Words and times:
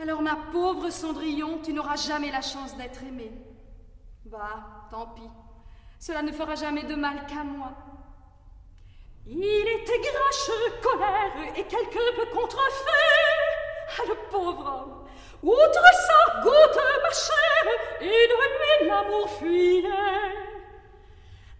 Alors, 0.00 0.22
ma 0.22 0.36
pauvre 0.52 0.90
Cendrillon, 0.90 1.60
tu 1.62 1.72
n'auras 1.72 1.96
jamais 1.96 2.30
la 2.30 2.42
chance 2.42 2.76
d'être 2.76 3.02
aimée. 3.02 3.32
Bah, 4.24 4.88
tant 4.90 5.06
pis. 5.08 5.30
Cela 6.00 6.22
ne 6.22 6.32
fera 6.32 6.54
jamais 6.54 6.82
de 6.82 6.94
mal 6.94 7.26
qu'à 7.26 7.44
moi. 7.44 7.72
Il 9.26 9.68
était 9.68 10.00
grincheux, 10.00 10.80
colère 10.82 11.56
et 11.56 11.64
quelque 11.64 12.16
peu 12.16 12.26
contrefait. 12.36 12.90
Ah, 13.98 14.02
le 14.08 14.30
pauvre 14.30 14.66
homme. 14.66 15.06
Outre 15.42 15.84
ça, 16.06 16.40
goûte 16.42 16.80
ma 17.02 17.10
chère, 17.10 17.72
et 18.00 18.28
de 18.28 18.80
lui 18.80 18.88
l'amour 18.88 19.30
fuyait. 19.38 19.88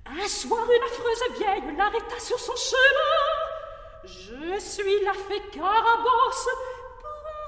Un 0.07 0.29
soir, 0.29 0.65
une 0.71 0.83
affreuse 0.83 1.39
vieille 1.39 1.77
l'arrêta 1.77 2.19
sur 2.19 2.39
son 2.39 2.57
chemin. 2.57 3.45
Je 4.05 4.59
suis 4.59 5.05
la 5.05 5.15
fée 5.15 5.43
Carabosse, 5.53 6.49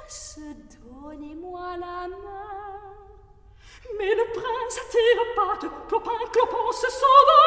prince, 0.06 0.38
donnez-moi 0.82 1.76
la 1.78 2.08
main. 2.08 2.80
Mais 3.98 4.14
le 4.14 4.24
prince 4.32 4.78
attire 4.78 5.22
pattes, 5.34 5.70
clopin, 5.88 6.10
clopin 6.32 6.72
se 6.72 6.90
sauva. 6.90 7.42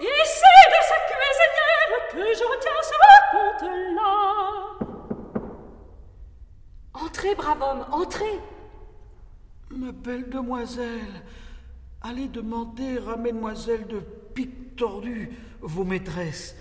Et 0.00 0.24
c'est 0.24 0.68
de 0.70 0.80
sa 0.88 0.98
cuisinière 1.10 1.92
que 2.10 2.24
je 2.38 2.44
retiens 2.44 2.82
ce 2.82 2.96
conte-là. 3.32 4.16
Entrez, 6.94 7.34
brave 7.34 7.62
homme, 7.62 7.86
entrez. 7.92 8.40
Ma 9.70 9.92
belle 9.92 10.28
demoiselle, 10.28 11.22
allez 12.02 12.28
demander 12.28 12.98
à 13.08 13.16
mesdemoiselles 13.16 13.86
de 13.86 14.00
pique 14.34 14.76
tordu, 14.76 15.36
vos 15.60 15.84
maîtresses, 15.84 16.56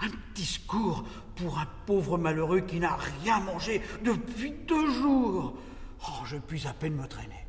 un 0.00 0.10
petit 0.32 0.44
secours 0.44 1.04
pour 1.40 1.58
un 1.58 1.66
pauvre 1.86 2.18
malheureux 2.18 2.60
qui 2.60 2.78
n'a 2.78 2.96
rien 2.96 3.40
mangé 3.40 3.80
depuis 4.02 4.50
deux 4.50 4.90
jours. 4.90 5.56
Oh, 6.02 6.24
je 6.24 6.36
puis 6.36 6.66
à 6.66 6.72
peine 6.72 6.94
me 6.94 7.06
traîner. 7.06 7.46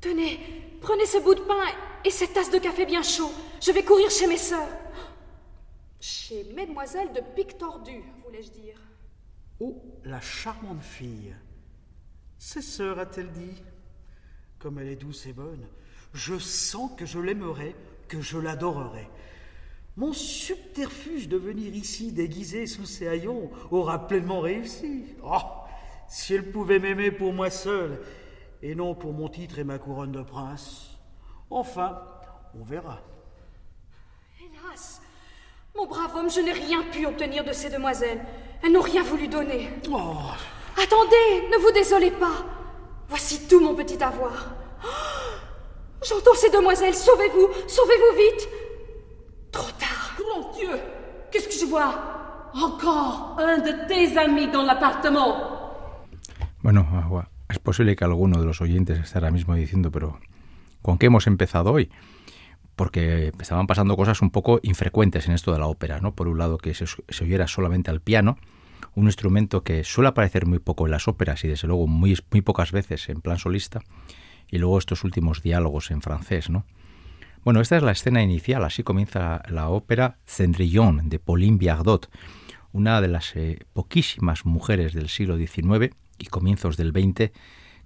Tenez, 0.00 0.40
prenez 0.80 1.06
ce 1.06 1.18
bout 1.18 1.34
de 1.34 1.40
pain 1.40 1.64
et 2.04 2.10
cette 2.10 2.32
tasse 2.32 2.50
de 2.50 2.58
café 2.58 2.86
bien 2.86 3.02
chaud. 3.02 3.30
Je 3.60 3.72
vais 3.72 3.84
courir 3.84 4.10
chez 4.10 4.26
mes 4.26 4.38
sœurs. 4.38 4.68
Chez 6.00 6.44
mesdemoiselles 6.54 7.12
de 7.12 7.20
pique 7.36 7.58
tordu, 7.58 8.02
voulais-je 8.24 8.50
dire. 8.50 8.80
Oh, 9.60 9.82
la 10.04 10.20
charmante 10.20 10.82
fille. 10.82 11.34
Ses 12.38 12.62
sœurs, 12.62 12.98
a-t-elle 12.98 13.30
dit 13.32 13.62
Comme 14.58 14.78
elle 14.78 14.88
est 14.88 14.96
douce 14.96 15.26
et 15.26 15.34
bonne, 15.34 15.66
je 16.14 16.38
sens 16.38 16.90
que 16.96 17.04
je 17.04 17.18
l'aimerai, 17.18 17.76
que 18.08 18.22
je 18.22 18.38
l'adorerai. 18.38 19.10
Mon 19.96 20.12
subterfuge 20.12 21.28
de 21.28 21.36
venir 21.36 21.74
ici 21.74 22.12
déguisé 22.12 22.66
sous 22.66 22.86
ses 22.86 23.08
haillons 23.08 23.50
aura 23.70 24.06
pleinement 24.06 24.40
réussi. 24.40 25.04
Oh, 25.24 25.36
si 26.08 26.34
elle 26.34 26.50
pouvait 26.50 26.78
m'aimer 26.78 27.10
pour 27.10 27.32
moi 27.32 27.50
seul, 27.50 28.00
et 28.62 28.74
non 28.74 28.94
pour 28.94 29.12
mon 29.12 29.28
titre 29.28 29.58
et 29.58 29.64
ma 29.64 29.78
couronne 29.78 30.12
de 30.12 30.22
prince. 30.22 30.98
Enfin, 31.50 32.02
on 32.58 32.62
verra. 32.62 33.00
Hélas, 34.40 35.00
mon 35.74 35.86
brave 35.86 36.14
homme, 36.16 36.30
je 36.30 36.40
n'ai 36.40 36.52
rien 36.52 36.82
pu 36.92 37.06
obtenir 37.06 37.44
de 37.44 37.52
ces 37.52 37.70
demoiselles. 37.70 38.20
Elles 38.62 38.72
n'ont 38.72 38.80
rien 38.80 39.02
voulu 39.02 39.28
donner. 39.28 39.70
Oh, 39.90 40.14
Attendez, 40.76 41.48
ne 41.50 41.58
vous 41.58 41.72
désolez 41.72 42.10
pas. 42.12 42.44
Voici 43.08 43.48
tout 43.48 43.60
mon 43.60 43.74
petit 43.74 44.02
avoir. 44.02 44.54
Oh, 44.84 44.88
J'entends 46.02 46.34
ces 46.34 46.50
demoiselles, 46.50 46.94
sauvez-vous, 46.94 47.48
sauvez-vous 47.66 48.16
vite. 48.16 48.48
Trop 49.50 49.72
tard. 49.78 50.16
Grand 50.18 50.56
Dieu 50.56 50.70
Qu'est-ce 51.30 51.48
que 51.48 51.54
je 51.54 51.66
vois 51.66 52.50
Encore 52.54 53.36
un 53.38 53.58
de 53.58 53.86
tes 53.86 54.16
amis 54.18 54.48
dans 54.48 54.64
l'appartement. 54.64 55.36
Bueno, 56.62 56.86
agua. 56.92 57.28
Es 57.48 57.58
posible 57.58 57.94
que 57.96 58.04
alguno 58.04 58.38
de 58.40 58.46
los 58.46 58.60
oyentes 58.60 58.98
esté 58.98 59.18
ahora 59.18 59.30
mismo 59.30 59.54
diciendo, 59.54 59.90
pero 59.90 60.18
¿con 60.82 60.98
qué 60.98 61.06
hemos 61.06 61.26
empezado 61.26 61.72
hoy? 61.72 61.90
Porque 62.76 63.32
estaban 63.40 63.66
pasando 63.66 63.96
cosas 63.96 64.20
un 64.22 64.30
poco 64.30 64.60
infrecuentes 64.62 65.26
en 65.28 65.34
esto 65.34 65.52
de 65.52 65.58
la 65.58 65.66
ópera, 65.66 66.00
¿no? 66.00 66.14
Por 66.14 66.28
un 66.28 66.38
lado, 66.38 66.58
que 66.58 66.74
se, 66.74 66.86
se 66.86 67.24
oyera 67.24 67.46
solamente 67.46 67.90
al 67.90 68.00
piano, 68.00 68.36
un 68.94 69.06
instrumento 69.06 69.62
que 69.62 69.84
suele 69.84 70.08
aparecer 70.08 70.46
muy 70.46 70.58
poco 70.58 70.86
en 70.86 70.92
las 70.92 71.08
óperas 71.08 71.44
y 71.44 71.48
desde 71.48 71.68
luego 71.68 71.86
muy, 71.86 72.18
muy 72.30 72.40
pocas 72.40 72.72
veces 72.72 73.08
en 73.08 73.20
plan 73.20 73.38
solista, 73.38 73.80
y 74.48 74.58
luego 74.58 74.78
estos 74.78 75.04
últimos 75.04 75.42
diálogos 75.42 75.90
en 75.90 76.02
francés, 76.02 76.50
¿no? 76.50 76.64
Bueno, 77.42 77.62
esta 77.62 77.78
es 77.78 77.82
la 77.82 77.92
escena 77.92 78.22
inicial, 78.22 78.62
así 78.64 78.82
comienza 78.82 79.42
la 79.48 79.70
ópera 79.70 80.18
Cendrillon 80.26 81.08
de 81.08 81.18
Pauline 81.18 81.56
Biardot, 81.56 82.10
una 82.72 83.00
de 83.00 83.08
las 83.08 83.34
eh, 83.34 83.60
poquísimas 83.72 84.44
mujeres 84.44 84.92
del 84.92 85.08
siglo 85.08 85.38
XIX 85.38 85.94
y 86.18 86.26
comienzos 86.26 86.76
del 86.76 86.90
XX 86.90 87.32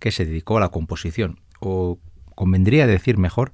que 0.00 0.10
se 0.10 0.26
dedicó 0.26 0.56
a 0.56 0.60
la 0.60 0.70
composición, 0.70 1.38
o 1.60 2.00
convendría 2.34 2.88
decir 2.88 3.16
mejor 3.16 3.52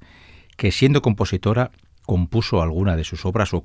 que 0.57 0.71
siendo 0.71 1.03
compositora 1.03 1.69
compuso 2.07 2.63
alguna 2.63 2.95
de 2.95 3.03
sus 3.03 3.23
obras 3.23 3.53
o 3.53 3.63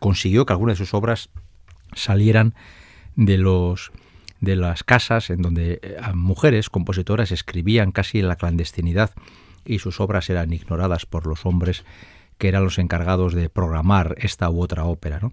consiguió 0.00 0.46
que 0.46 0.52
alguna 0.52 0.72
de 0.72 0.78
sus 0.78 0.92
obras 0.92 1.30
salieran 1.94 2.56
de 3.14 4.56
las 4.56 4.82
casas 4.82 5.30
en 5.30 5.40
donde 5.40 5.78
eh, 5.82 5.98
mujeres 6.14 6.68
compositoras 6.68 7.30
escribían 7.30 7.92
casi 7.92 8.18
en 8.18 8.26
la 8.26 8.34
clandestinidad 8.34 9.12
y 9.64 9.78
sus 9.78 10.00
obras 10.00 10.30
eran 10.30 10.52
ignoradas 10.52 11.06
por 11.06 11.26
los 11.26 11.46
hombres 11.46 11.84
que 12.38 12.48
eran 12.48 12.64
los 12.64 12.78
encargados 12.78 13.34
de 13.34 13.50
programar 13.50 14.16
esta 14.18 14.50
u 14.50 14.62
otra 14.62 14.84
ópera. 14.84 15.20
¿no? 15.20 15.32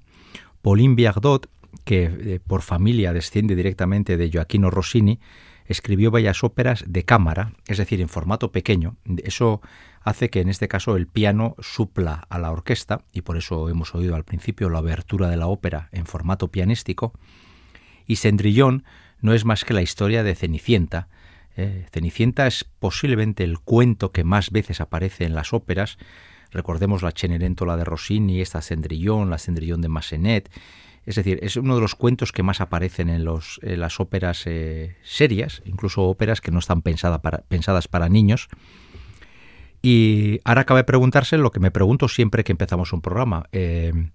Pauline 0.61 0.95
Biardot, 0.95 1.49
que 1.85 2.03
eh, 2.03 2.39
por 2.45 2.61
familia 2.61 3.13
desciende 3.13 3.55
directamente 3.55 4.17
de 4.17 4.29
Gioacchino 4.29 4.69
Rossini, 4.69 5.19
escribió 5.67 6.11
bellas 6.11 6.43
óperas 6.43 6.83
de 6.87 7.03
cámara, 7.03 7.53
es 7.67 7.77
decir, 7.77 8.01
en 8.01 8.09
formato 8.09 8.51
pequeño. 8.51 8.95
Eso 9.23 9.61
hace 10.01 10.29
que 10.29 10.41
en 10.41 10.49
este 10.49 10.67
caso 10.67 10.95
el 10.95 11.07
piano 11.07 11.55
supla 11.59 12.25
a 12.29 12.39
la 12.39 12.51
orquesta, 12.51 13.01
y 13.11 13.21
por 13.21 13.37
eso 13.37 13.69
hemos 13.69 13.93
oído 13.93 14.15
al 14.15 14.23
principio 14.23 14.69
la 14.69 14.79
abertura 14.79 15.29
de 15.29 15.37
la 15.37 15.47
ópera 15.47 15.89
en 15.91 16.05
formato 16.05 16.49
pianístico. 16.49 17.13
Y 18.05 18.15
Cendrillon 18.15 18.83
no 19.21 19.33
es 19.33 19.45
más 19.45 19.65
que 19.65 19.73
la 19.73 19.81
historia 19.81 20.23
de 20.23 20.35
Cenicienta, 20.35 21.09
eh, 21.57 21.85
Cenicienta 21.91 22.47
es 22.47 22.65
posiblemente 22.79 23.43
el 23.43 23.59
cuento 23.59 24.11
que 24.11 24.23
más 24.23 24.51
veces 24.51 24.79
aparece 24.79 25.25
en 25.25 25.35
las 25.35 25.53
óperas. 25.53 25.97
Recordemos 26.51 27.01
la 27.01 27.11
Cenerentola 27.11 27.75
de 27.75 27.83
Rossini, 27.83 28.41
esta 28.41 28.61
Cendrillon, 28.61 29.29
la 29.29 29.37
Cendrillon 29.37 29.81
de 29.81 29.89
Massenet. 29.89 30.49
Es 31.05 31.15
decir, 31.15 31.39
es 31.41 31.55
uno 31.57 31.75
de 31.75 31.81
los 31.81 31.95
cuentos 31.95 32.31
que 32.31 32.43
más 32.43 32.61
aparecen 32.61 33.09
en, 33.09 33.25
las 33.25 33.99
óperas 33.99 34.43
eh, 34.45 34.97
serias, 35.03 35.61
incluso 35.65 36.03
óperas 36.03 36.41
que 36.41 36.51
no 36.51 36.59
están 36.59 36.81
pensadas 36.81 37.87
para 37.87 38.09
niños. 38.09 38.49
Y 39.81 40.39
ahora 40.43 40.65
cabe 40.65 40.83
preguntarse 40.83 41.37
lo 41.37 41.51
que 41.51 41.59
me 41.59 41.71
pregunto 41.71 42.07
siempre 42.07 42.43
que 42.43 42.51
empezamos 42.51 42.93
un 42.93 43.01
programa. 43.01 43.47
Eh, 43.51 44.09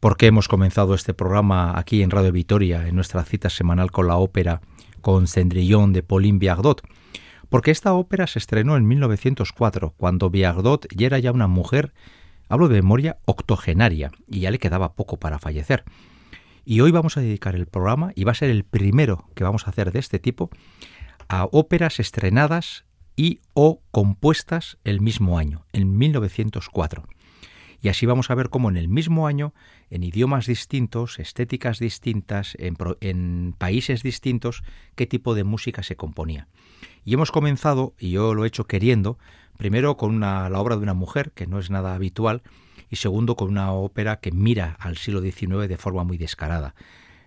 ¿Por 0.00 0.16
qué 0.16 0.26
hemos 0.26 0.48
comenzado 0.48 0.94
este 0.94 1.14
programa 1.14 1.78
aquí 1.78 2.02
en 2.02 2.10
Radio 2.10 2.32
Vitoria, 2.32 2.88
en 2.88 2.96
nuestra 2.96 3.22
cita 3.22 3.48
semanal 3.48 3.92
con 3.92 4.08
la 4.08 4.16
ópera 4.16 4.60
con 5.02 5.26
Cendrillon 5.26 5.92
de 5.92 6.02
Pauline 6.02 6.38
Biardot? 6.38 6.82
Porque 7.50 7.70
esta 7.70 7.92
ópera 7.92 8.26
se 8.26 8.38
estrenó 8.38 8.78
en 8.78 8.88
1904, 8.88 9.92
cuando 9.98 10.30
Biardot 10.30 10.86
ya 10.96 11.06
era 11.06 11.18
ya 11.18 11.32
una 11.32 11.48
mujer, 11.48 11.92
hablo 12.48 12.68
de 12.68 12.76
memoria, 12.76 13.18
octogenaria, 13.26 14.10
y 14.26 14.40
ya 14.40 14.50
le 14.50 14.58
quedaba 14.58 14.94
poco 14.94 15.18
para 15.18 15.38
fallecer. 15.38 15.84
Y 16.64 16.80
hoy 16.80 16.92
vamos 16.92 17.18
a 17.18 17.20
dedicar 17.20 17.54
el 17.54 17.66
programa, 17.66 18.12
y 18.14 18.24
va 18.24 18.32
a 18.32 18.36
ser 18.36 18.48
el 18.48 18.64
primero 18.64 19.28
que 19.34 19.44
vamos 19.44 19.66
a 19.66 19.70
hacer 19.70 19.92
de 19.92 19.98
este 19.98 20.18
tipo, 20.18 20.48
a 21.28 21.44
óperas 21.52 22.00
estrenadas 22.00 22.86
y 23.16 23.40
o 23.52 23.82
compuestas 23.90 24.78
el 24.84 25.02
mismo 25.02 25.38
año, 25.38 25.66
en 25.72 25.98
1904. 25.98 27.06
Y 27.82 27.88
así 27.88 28.06
vamos 28.06 28.30
a 28.30 28.34
ver 28.34 28.48
cómo 28.48 28.70
en 28.70 28.76
el 28.76 28.88
mismo 28.88 29.26
año, 29.26 29.52
en 29.92 30.04
idiomas 30.04 30.46
distintos, 30.46 31.18
estéticas 31.18 31.78
distintas, 31.78 32.56
en, 32.58 33.52
países 33.58 34.02
distintos, 34.02 34.62
qué 34.94 35.06
tipo 35.06 35.34
de 35.34 35.44
música 35.44 35.82
se 35.82 35.96
componía. 35.96 36.48
Y 37.04 37.12
hemos 37.12 37.30
comenzado, 37.30 37.92
y 37.98 38.12
yo 38.12 38.32
lo 38.32 38.44
he 38.44 38.48
hecho 38.48 38.64
queriendo, 38.64 39.18
primero 39.58 39.98
con 39.98 40.14
una, 40.14 40.48
la 40.48 40.60
obra 40.60 40.76
de 40.76 40.82
una 40.82 40.94
mujer, 40.94 41.32
que 41.32 41.46
no 41.46 41.58
es 41.58 41.68
nada 41.68 41.94
habitual, 41.94 42.42
y 42.88 42.96
segundo 42.96 43.36
con 43.36 43.50
una 43.50 43.70
ópera 43.72 44.16
que 44.16 44.32
mira 44.32 44.78
al 44.80 44.96
siglo 44.96 45.20
XIX 45.20 45.68
de 45.68 45.76
forma 45.76 46.04
muy 46.04 46.16
descarada. 46.16 46.74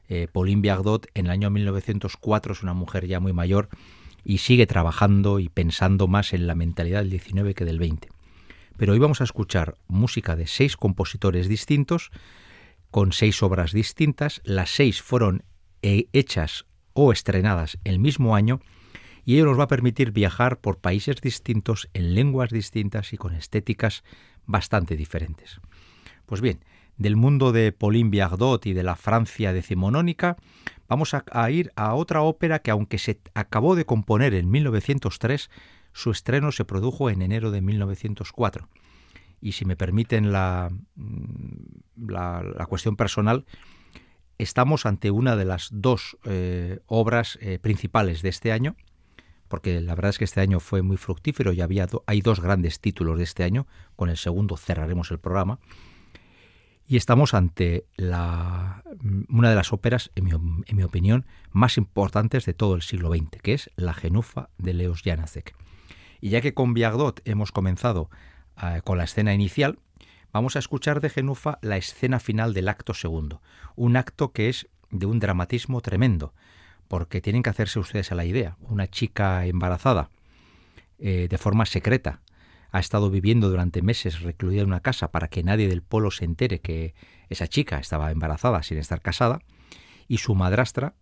Eh, 0.10 0.28
Pauline 0.32 0.62
Biardot 0.62 1.06
en 1.14 1.28
el 1.28 1.34
año 1.34 1.52
1904 1.52 2.54
es 2.54 2.64
una 2.64 2.74
mujer 2.74 3.06
ya 3.06 3.20
muy 3.20 3.34
mayor 3.34 3.70
y 4.24 4.40
sigue 4.40 4.66
trabajando 4.66 5.40
y 5.40 5.50
pensando 5.50 6.08
más 6.08 6.34
en 6.34 6.48
la 6.48 6.56
mentalidad 6.56 7.02
del 7.02 7.12
19 7.12 7.54
que 7.54 7.66
del 7.66 7.78
20. 7.78 8.10
Pero 8.76 8.94
hoy 8.94 9.00
vamos 9.00 9.22
a 9.22 9.24
escuchar 9.24 9.78
música 9.88 10.36
de 10.36 10.48
seis 10.48 10.78
compositores 10.78 11.48
distintos, 11.48 12.12
con 12.96 13.12
seis 13.12 13.44
obras 13.44 13.74
distintas. 13.74 14.40
Las 14.46 14.70
seis 14.70 15.02
fueron 15.02 15.44
eh, 15.82 16.08
hechas 16.14 16.66
o 16.94 17.12
estrenadas 17.12 17.78
el 17.84 18.00
mismo 18.00 18.38
año 18.38 18.62
y 19.26 19.36
ello 19.36 19.48
nos 19.48 19.60
va 19.60 19.66
a 19.66 19.68
permitir 19.68 20.14
viajar 20.14 20.62
por 20.62 20.78
países 20.78 21.20
distintos, 21.20 21.90
en 21.94 22.16
lenguas 22.16 22.52
distintas 22.52 23.12
y 23.12 23.18
con 23.18 23.36
estéticas 23.36 24.06
bastante 24.46 24.96
diferentes. 24.96 25.60
Pues 26.26 26.40
bien, 26.40 26.64
del 26.96 27.18
mundo 27.18 27.52
de 27.52 27.74
Pauline 27.74 28.12
Biardot 28.12 28.66
y 28.66 28.72
de 28.72 28.84
la 28.84 28.96
Francia 28.96 29.52
decimonónica, 29.52 30.38
vamos 30.88 31.14
a, 31.14 31.52
ir 31.52 31.74
a 31.76 31.96
otra 31.96 32.22
ópera 32.22 32.60
que 32.60 32.72
aunque 32.72 32.98
se 32.98 33.20
acabó 33.34 33.76
de 33.76 33.86
componer 33.86 34.34
en 34.34 34.50
1903, 34.50 35.50
su 35.92 36.12
estreno 36.12 36.54
se 36.54 36.64
produjo 36.64 37.10
en 37.10 37.24
enero 37.24 37.52
de 37.52 37.60
1904. 37.60 38.70
Y 39.46 39.52
si 39.52 39.64
me 39.64 39.76
permiten 39.76 40.32
la, 40.32 40.72
mm, 40.96 42.08
la, 42.08 42.66
cuestión 42.68 42.96
personal, 42.96 43.46
estamos 44.40 44.88
ante 44.88 45.12
una 45.12 45.36
de 45.36 45.46
las 45.46 45.70
dos 45.72 46.18
eh, 46.24 46.80
obras 46.88 47.38
eh, 47.42 47.60
principales 47.60 48.24
de 48.24 48.30
este 48.30 48.52
año, 48.52 48.76
porque 49.48 49.82
la 49.82 49.94
verdad 49.94 50.10
es 50.10 50.18
que 50.18 50.24
este 50.24 50.42
año 50.42 50.60
fue 50.60 50.82
muy 50.82 50.98
fructífero 50.98 51.54
y 51.54 51.62
había 51.62 51.86
hay 52.08 52.22
dos 52.22 52.40
grandes 52.40 52.80
títulos 52.80 53.20
de 53.20 53.24
este 53.24 53.44
año, 53.44 53.68
con 53.96 54.10
el 54.10 54.18
segundo 54.18 54.58
cerraremos 54.58 55.12
el 55.12 55.20
programa. 55.20 55.60
Y 56.88 56.98
estamos 56.98 57.36
ante 57.36 57.86
la, 57.98 58.84
una 59.30 59.52
de 59.52 59.56
las 59.56 59.74
óperas, 59.74 60.10
en 60.16 60.26
mi, 60.76 60.84
opinión, 60.84 61.28
más 61.52 61.78
importantes 61.78 62.48
de 62.48 62.56
todo 62.56 62.74
el 62.74 62.82
siglo 62.82 63.12
XX, 63.12 63.44
que 63.44 63.54
es 63.54 63.70
La 63.76 63.94
Genufa 63.94 64.50
de 64.58 64.74
Leos 64.74 65.04
Janácek. 65.04 65.56
Y 66.20 66.30
ya 66.30 66.42
que 66.42 66.56
con 66.56 66.74
Viagdot 66.74 67.22
hemos 67.26 67.52
comenzado 67.52 68.10
con 68.84 68.98
la 68.98 69.04
escena 69.04 69.34
inicial, 69.34 69.80
vamos 70.32 70.56
a 70.56 70.60
escuchar 70.60 71.02
de 71.02 71.10
Genufa 71.10 71.60
la 71.62 71.78
escena 71.78 72.20
final 72.20 72.54
del 72.54 72.70
acto 72.70 72.94
segundo, 72.94 73.42
un 73.76 73.98
acto 73.98 74.32
que 74.32 74.50
es 74.50 74.68
de 74.92 75.06
un 75.06 75.20
dramatismo 75.20 75.82
tremendo, 75.82 76.34
porque 76.88 77.22
tienen 77.22 77.44
que 77.44 77.50
hacerse 77.50 77.80
ustedes 77.80 78.12
a 78.12 78.16
la 78.16 78.26
idea. 78.26 78.58
Una 78.62 78.88
chica 78.88 79.46
embarazada, 79.46 80.10
eh, 81.00 81.28
de 81.30 81.38
forma 81.38 81.66
secreta, 81.66 82.22
ha 82.72 82.80
estado 82.80 83.10
viviendo 83.10 83.50
durante 83.50 83.82
meses 83.82 84.22
recluida 84.22 84.62
en 84.62 84.68
una 84.68 84.82
casa 84.82 85.12
para 85.12 85.30
que 85.30 85.44
nadie 85.44 85.68
del 85.68 85.82
pueblo 85.82 86.12
se 86.12 86.26
entere 86.26 86.60
que 86.60 86.94
esa 87.30 87.48
chica 87.48 87.80
estaba 87.80 88.12
embarazada 88.12 88.62
sin 88.64 88.78
estar 88.78 89.02
casada, 89.02 89.40
y 90.08 90.18
su 90.18 90.36
madrastra, 90.36 90.94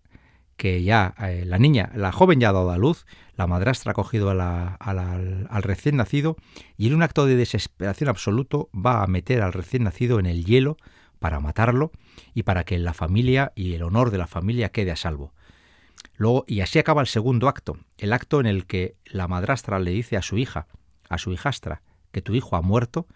que 0.58 0.84
ya 0.84 1.16
eh, 1.20 1.44
la 1.46 1.58
niña, 1.58 1.92
la 1.96 2.12
joven 2.12 2.40
ya 2.40 2.50
ha 2.50 2.54
dado 2.54 2.72
a 2.72 2.78
luz, 2.78 3.06
la 3.36 3.48
madrastra 3.48 3.92
ha 3.92 3.96
cogido 3.96 4.30
al 4.30 5.64
recién 5.64 5.98
nacido 5.98 6.36
y 6.78 6.88
en 6.88 6.96
un 6.96 7.04
acto 7.04 7.26
de 7.26 7.36
desesperación 7.36 8.10
absoluto 8.10 8.70
va 8.74 9.04
a 9.04 9.08
meter 9.08 9.42
al 9.42 9.54
recién 9.54 9.84
nacido 9.84 10.20
en 10.20 10.26
el 10.26 10.46
hielo 10.46 10.78
para 11.20 11.40
matarlo 11.40 11.92
y 12.34 12.44
para 12.44 12.64
que 12.64 12.78
la 12.78 12.94
familia 12.94 13.52
y 13.56 13.74
el 13.74 13.84
honor 13.84 14.12
de 14.12 14.18
la 14.18 14.28
familia 14.28 14.70
quede 14.70 14.92
a 14.92 14.96
salvo. 14.96 15.34
Luego, 16.16 16.44
y 16.48 16.60
así 16.60 16.80
acaba 16.80 17.02
el 17.02 17.08
segundo 17.08 17.48
acto, 17.48 17.78
el 17.98 18.14
acto 18.14 18.40
en 18.40 18.46
el 18.46 18.66
que 18.66 18.96
la 19.06 19.28
madrastra 19.28 19.80
le 19.80 19.92
dice 19.92 20.18
a 20.18 20.22
su 20.22 20.38
hija, 20.38 20.68
a 21.10 21.18
su 21.18 21.32
hijastra 21.32 21.82
que 22.12 22.22
tu 22.22 22.36
hijo 22.36 22.56
ha 22.56 22.62
muerto, 22.62 23.08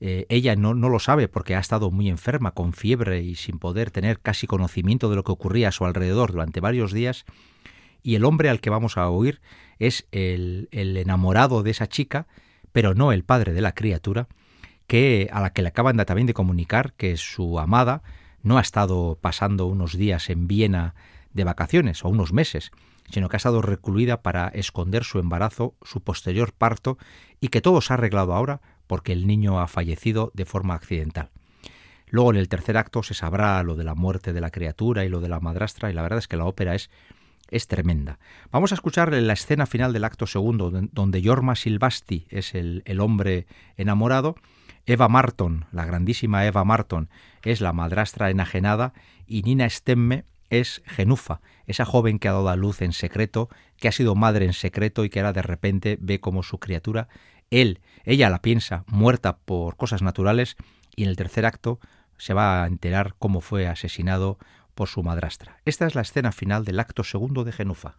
eh, 0.00 0.26
ella 0.28 0.56
no, 0.56 0.74
no, 0.74 0.88
lo 0.88 0.98
sabe 0.98 1.28
porque 1.28 1.54
ha 1.54 1.60
estado 1.60 1.90
muy 1.90 2.08
enferma, 2.08 2.52
con 2.52 2.72
fiebre 2.72 3.22
y 3.22 3.34
sin 3.34 3.58
poder 3.58 3.90
tener 3.90 4.20
casi 4.20 4.46
conocimiento 4.46 5.08
de 5.08 5.16
lo 5.16 5.24
que 5.24 5.32
ocurría 5.32 5.68
a 5.68 5.72
su 5.72 5.84
alrededor 5.84 6.32
durante 6.32 6.60
varios 6.60 6.92
días, 6.92 7.24
y 8.02 8.14
el 8.14 8.24
hombre 8.24 8.50
al 8.50 8.60
que 8.60 8.70
vamos 8.70 8.96
a 8.96 9.08
oír 9.08 9.40
es 9.78 10.06
el, 10.12 10.68
el 10.70 10.96
enamorado 10.96 11.62
de 11.62 11.70
esa 11.70 11.88
chica, 11.88 12.26
pero 12.72 12.94
no 12.94 13.10
el 13.12 13.24
padre 13.24 13.52
de 13.52 13.62
la 13.62 13.72
criatura, 13.72 14.28
que 14.86 15.28
a 15.32 15.40
la 15.40 15.50
que 15.50 15.62
le 15.62 15.68
acaban 15.68 15.96
de, 15.96 16.04
también 16.04 16.26
de 16.26 16.34
comunicar 16.34 16.92
que 16.92 17.16
su 17.16 17.58
amada 17.58 18.02
no 18.42 18.58
ha 18.58 18.60
estado 18.60 19.18
pasando 19.20 19.66
unos 19.66 19.96
días 19.96 20.30
en 20.30 20.46
Viena 20.46 20.94
de 21.32 21.44
vacaciones 21.44 22.04
o 22.04 22.08
unos 22.08 22.32
meses, 22.32 22.70
sino 23.10 23.28
que 23.28 23.36
ha 23.36 23.38
estado 23.38 23.62
recluida 23.62 24.22
para 24.22 24.48
esconder 24.48 25.04
su 25.04 25.18
embarazo, 25.18 25.74
su 25.82 26.00
posterior 26.00 26.52
parto, 26.52 26.98
y 27.40 27.48
que 27.48 27.60
todo 27.60 27.80
se 27.80 27.92
ha 27.92 27.94
arreglado 27.94 28.34
ahora 28.34 28.60
porque 28.86 29.12
el 29.12 29.26
niño 29.26 29.60
ha 29.60 29.66
fallecido 29.66 30.30
de 30.34 30.44
forma 30.44 30.74
accidental. 30.74 31.30
Luego 32.08 32.30
en 32.30 32.36
el 32.36 32.48
tercer 32.48 32.76
acto 32.76 33.02
se 33.02 33.14
sabrá 33.14 33.62
lo 33.62 33.74
de 33.74 33.84
la 33.84 33.94
muerte 33.94 34.32
de 34.32 34.40
la 34.40 34.50
criatura 34.50 35.04
y 35.04 35.08
lo 35.08 35.20
de 35.20 35.28
la 35.28 35.40
madrastra, 35.40 35.90
y 35.90 35.92
la 35.92 36.02
verdad 36.02 36.18
es 36.18 36.28
que 36.28 36.36
la 36.36 36.44
ópera 36.44 36.74
es, 36.74 36.90
es 37.50 37.66
tremenda. 37.66 38.18
Vamos 38.52 38.72
a 38.72 38.76
escuchar 38.76 39.12
la 39.12 39.32
escena 39.32 39.66
final 39.66 39.92
del 39.92 40.04
acto 40.04 40.26
segundo, 40.26 40.70
donde 40.70 41.22
Jorma 41.22 41.56
Silvasti 41.56 42.26
es 42.30 42.54
el, 42.54 42.82
el 42.86 43.00
hombre 43.00 43.46
enamorado, 43.76 44.36
Eva 44.86 45.08
Marton, 45.08 45.66
la 45.72 45.84
grandísima 45.84 46.46
Eva 46.46 46.64
Marton, 46.64 47.08
es 47.42 47.60
la 47.60 47.72
madrastra 47.72 48.30
enajenada, 48.30 48.92
y 49.26 49.42
Nina 49.42 49.68
Stemme 49.68 50.24
es 50.48 50.82
Genufa, 50.86 51.40
esa 51.66 51.84
joven 51.84 52.20
que 52.20 52.28
ha 52.28 52.32
dado 52.32 52.48
a 52.48 52.56
luz 52.56 52.82
en 52.82 52.92
secreto, 52.92 53.48
que 53.78 53.88
ha 53.88 53.92
sido 53.92 54.14
madre 54.14 54.44
en 54.44 54.52
secreto 54.52 55.04
y 55.04 55.10
que 55.10 55.18
ahora 55.18 55.32
de 55.32 55.42
repente 55.42 55.98
ve 56.00 56.20
como 56.20 56.44
su 56.44 56.58
criatura, 56.58 57.08
él, 57.50 57.80
ella 58.06 58.30
la 58.30 58.40
piensa 58.40 58.84
muerta 58.86 59.36
por 59.36 59.76
cosas 59.76 60.00
naturales 60.00 60.56
y 60.94 61.02
en 61.02 61.10
el 61.10 61.16
tercer 61.16 61.44
acto 61.44 61.80
se 62.16 62.32
va 62.32 62.62
a 62.62 62.66
enterar 62.66 63.14
cómo 63.18 63.40
fue 63.40 63.66
asesinado 63.66 64.38
por 64.74 64.88
su 64.88 65.02
madrastra. 65.02 65.58
Esta 65.64 65.86
es 65.86 65.94
la 65.94 66.02
escena 66.02 66.32
final 66.32 66.64
del 66.64 66.80
acto 66.80 67.04
segundo 67.04 67.44
de 67.44 67.52
Genufa. 67.52 67.96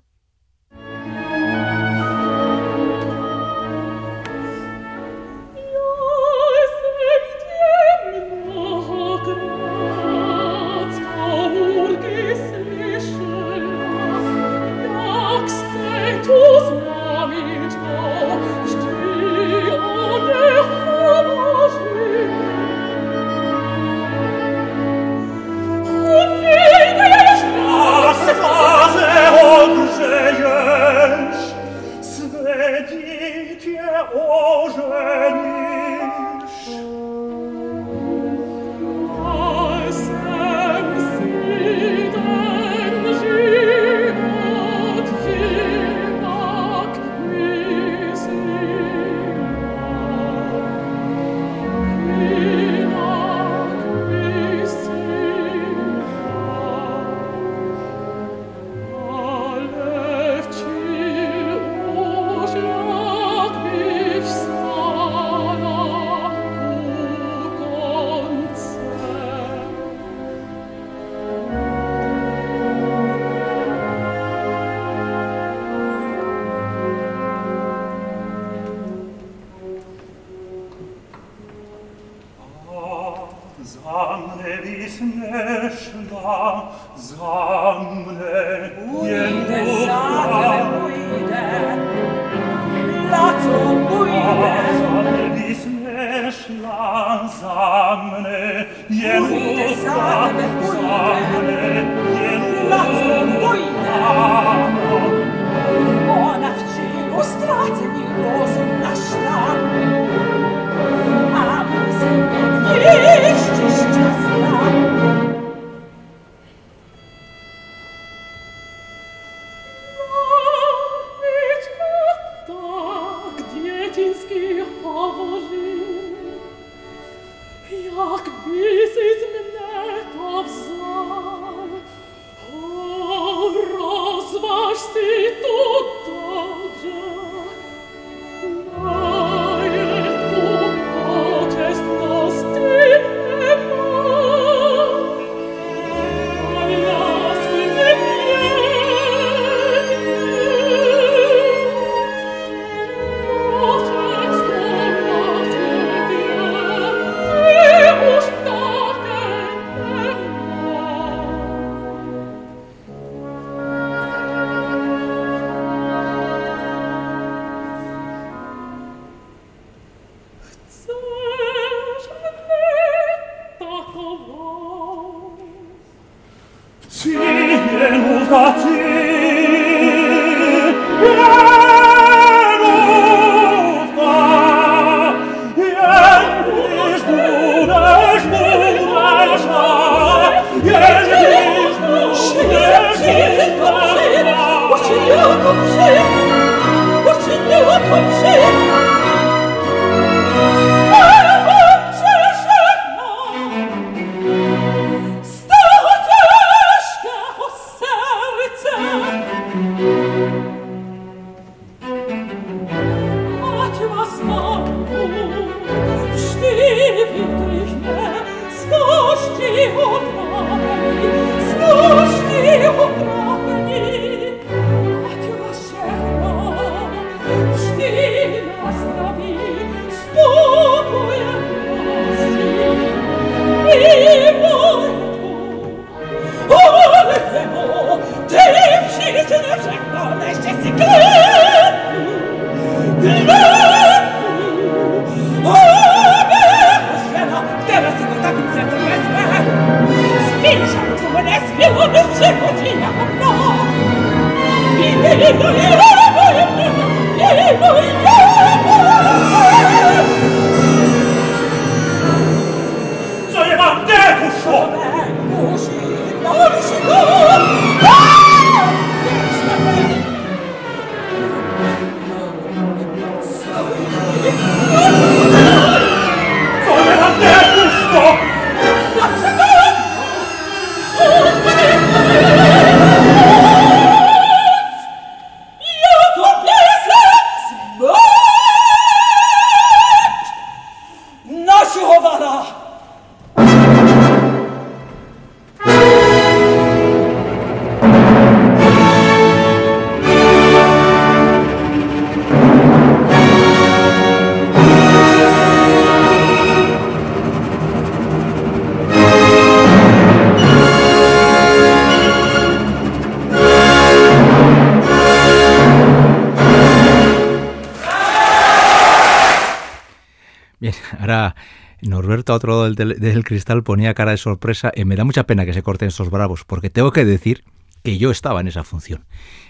Lado 322.46 322.70
del, 322.72 323.24
cristal, 323.24 323.64
ponía 323.64 323.94
cara 323.94 324.12
de 324.12 324.18
sorpresa 324.18 324.72
y 324.76 324.86
me 324.86 324.96
da 324.96 325.04
mucha 325.04 325.26
pena 325.26 325.46
que 325.46 325.54
se 325.54 325.64
corten 325.64 325.88
estos 325.88 326.10
bravos, 326.10 326.44
porque 326.46 326.70
tengo 326.70 326.92
que 326.92 327.06
decir 327.06 327.44
que 327.84 327.98
yo 327.98 328.12
estaba 328.12 328.42
en 328.42 328.48
esa 328.48 328.64
función. 328.64 329.06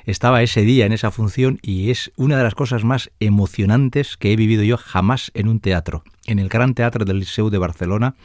Estaba 0.05 0.43
ese 0.43 0.61
día 0.61 0.85
en 0.85 0.93
esa 0.93 1.11
función 1.11 1.59
y 1.61 1.91
es 1.91 2.11
una 2.15 2.37
de 2.37 2.43
las 2.43 2.55
cosas 2.55 2.83
más 2.83 3.11
emocionantes 3.19 4.15
que 4.15 4.31
he 4.31 4.35
vivido 4.35 4.63
yo 4.63 4.77
jamás 4.77 5.31
en 5.33 5.47
un 5.47 5.59
teatro. 5.59 6.03
En 6.25 6.39
el 6.39 6.49
Gran 6.49 6.73
Teatro 6.73 7.03
del 7.03 7.19
Liceu 7.19 7.49
de 7.49 7.57
Barcelona, 7.57 8.15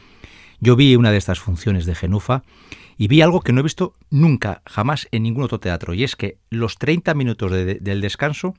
yo 0.59 0.75
vi 0.75 0.95
una 0.95 1.11
de 1.11 1.17
estas 1.17 1.39
funciones 1.39 1.85
de 1.85 1.95
Genufa 1.95 2.43
y 2.97 3.07
vi 3.07 3.21
algo 3.21 3.41
que 3.41 3.53
no 3.53 3.59
he 3.59 3.63
visto 3.63 3.95
nunca, 4.09 4.61
jamás 4.65 5.07
en 5.11 5.23
ningún 5.23 5.43
otro 5.43 5.59
teatro, 5.59 5.93
y 5.93 6.03
es 6.03 6.15
que 6.15 6.37
los 6.49 6.77
30 6.77 7.13
minutos 7.15 7.51
del 7.51 8.01
descanso 8.01 8.53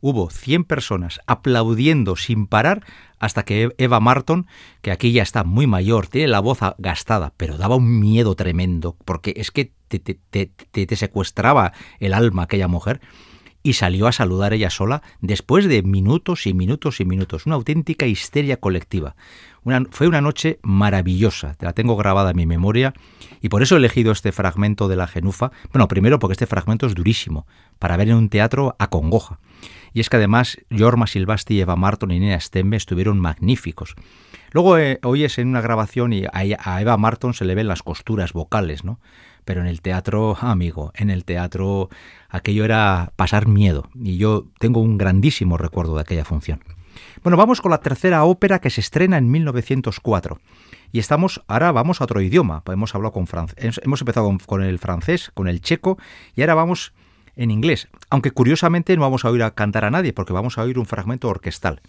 hubo 0.00 0.30
100 0.30 0.64
personas 0.64 1.20
aplaudiendo 1.26 2.16
sin 2.16 2.46
parar 2.46 2.84
hasta 3.18 3.44
que 3.44 3.70
Eva 3.78 4.00
Marton, 4.00 4.46
que 4.82 4.90
aquí 4.90 5.12
ya 5.12 5.22
está 5.22 5.44
muy 5.44 5.66
mayor, 5.66 6.06
tiene 6.06 6.28
la 6.28 6.40
voz 6.40 6.60
gastada, 6.78 7.32
pero 7.36 7.58
daba 7.58 7.76
un 7.76 8.00
miedo 8.00 8.34
tremendo, 8.34 8.96
porque 9.04 9.34
es 9.36 9.50
que 9.50 9.72
te, 9.88 9.98
te, 9.98 10.96
secuestraba 10.96 11.72
el 11.98 12.14
alma 12.14 12.44
aquella 12.44 12.68
mujer, 12.68 13.00
y 13.62 13.72
salió 13.72 14.06
a 14.06 14.12
saludar 14.12 14.52
ella 14.52 14.70
sola 14.70 15.02
después 15.20 15.68
de 15.68 15.82
minutos 15.82 16.46
y 16.46 16.54
minutos 16.54 17.00
y 17.00 17.04
minutos, 17.04 17.44
una 17.44 17.56
auténtica 17.56 18.06
histeria 18.06 18.58
colectiva. 18.58 19.16
Fue 19.90 20.08
una 20.08 20.20
noche 20.20 20.58
maravillosa, 20.62 21.54
te 21.54 21.66
la 21.66 21.72
tengo 21.72 21.96
grabada 21.96 22.30
en 22.30 22.36
mi 22.36 22.46
memoria 22.46 22.94
y 23.40 23.48
por 23.48 23.62
eso 23.62 23.74
he 23.74 23.78
elegido 23.78 24.12
este 24.12 24.32
fragmento 24.32 24.88
de 24.88 24.96
la 24.96 25.06
genufa. 25.06 25.50
Bueno, 25.72 25.88
primero 25.88 26.18
porque 26.18 26.32
este 26.32 26.46
fragmento 26.46 26.86
es 26.86 26.94
durísimo, 26.94 27.46
para 27.78 27.96
ver 27.96 28.08
en 28.08 28.16
un 28.16 28.28
teatro 28.28 28.76
a 28.78 28.88
congoja. 28.88 29.38
Y 29.92 30.00
es 30.00 30.10
que 30.10 30.16
además 30.16 30.58
Jorma 30.76 31.06
Silvasti, 31.06 31.60
Eva 31.60 31.76
Marton 31.76 32.10
y 32.10 32.20
Nina 32.20 32.38
Stembe 32.38 32.76
estuvieron 32.76 33.18
magníficos. 33.18 33.94
Luego 34.52 34.78
eh, 34.78 34.98
oyes 35.02 35.38
en 35.38 35.48
una 35.48 35.60
grabación 35.60 36.12
y 36.12 36.24
a, 36.32 36.80
Eva 36.80 36.96
Marton 36.96 37.34
se 37.34 37.44
le 37.44 37.54
ven 37.54 37.68
las 37.68 37.82
costuras 37.82 38.32
vocales, 38.32 38.84
¿no? 38.84 38.98
Pero 39.44 39.60
en 39.60 39.66
el 39.66 39.80
teatro, 39.80 40.36
amigo, 40.40 40.92
en 40.94 41.10
el 41.10 41.24
teatro 41.24 41.88
aquello 42.28 42.64
era 42.64 43.12
pasar 43.16 43.48
miedo. 43.48 43.88
Y 43.94 44.18
yo 44.18 44.46
tengo 44.58 44.80
un 44.80 44.98
grandísimo 44.98 45.56
recuerdo 45.56 45.94
de 45.94 46.02
aquella 46.02 46.24
función. 46.24 46.60
Bueno, 47.22 47.36
vamos 47.36 47.60
con 47.60 47.70
la 47.70 47.80
tercera 47.80 48.24
ópera 48.24 48.60
que 48.60 48.70
se 48.70 48.80
estrena 48.80 49.18
en 49.18 49.30
1904. 49.30 50.40
Y 50.92 50.98
estamos, 50.98 51.42
ahora 51.48 51.72
vamos 51.72 52.00
a 52.00 52.04
otro 52.04 52.20
idioma. 52.20 52.62
Hemos 52.66 52.94
hablado 52.94 53.12
con 53.12 53.26
hemos 53.56 54.00
empezado 54.00 54.36
con 54.46 54.62
el 54.62 54.78
francés, 54.78 55.30
con 55.34 55.48
el 55.48 55.60
checo, 55.60 55.98
y 56.34 56.40
ahora 56.42 56.54
vamos 56.54 56.92
en 57.38 57.50
inglés, 57.52 57.88
aunque 58.10 58.32
curiosamente 58.32 58.94
no 58.96 59.02
vamos 59.02 59.24
a 59.24 59.30
oír 59.30 59.44
a 59.44 59.52
cantar 59.52 59.84
a 59.84 59.90
nadie 59.90 60.12
porque 60.12 60.32
vamos 60.32 60.58
a 60.58 60.62
oír 60.62 60.78
un 60.78 60.86
fragmento 60.86 61.28
orquestal. 61.28 61.80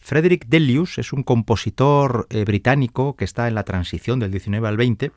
Frederick 0.00 0.46
Delius 0.46 0.98
es 0.98 1.12
un 1.12 1.22
compositor 1.22 2.26
eh, 2.30 2.44
británico 2.44 3.14
que 3.14 3.24
está 3.24 3.46
en 3.48 3.54
la 3.54 3.64
transición 3.64 4.20
del 4.20 4.30
19 4.30 4.66
al 4.66 4.76
20, 4.76 5.12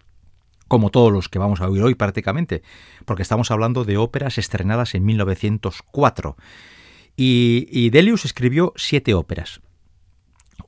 como 0.67 0.89
todos 0.89 1.13
los 1.13 1.29
que 1.29 1.39
vamos 1.39 1.61
a 1.61 1.69
oír 1.69 1.81
hoy 1.81 1.95
prácticamente, 1.95 2.61
porque 3.05 3.21
estamos 3.21 3.51
hablando 3.51 3.85
de 3.85 3.97
óperas 3.97 4.37
estrenadas 4.37 4.95
en 4.95 5.05
1904. 5.05 6.35
Y, 7.21 7.89
Delius 7.89 8.23
escribió 8.23 8.71
siete 8.77 9.13
óperas. 9.13 9.59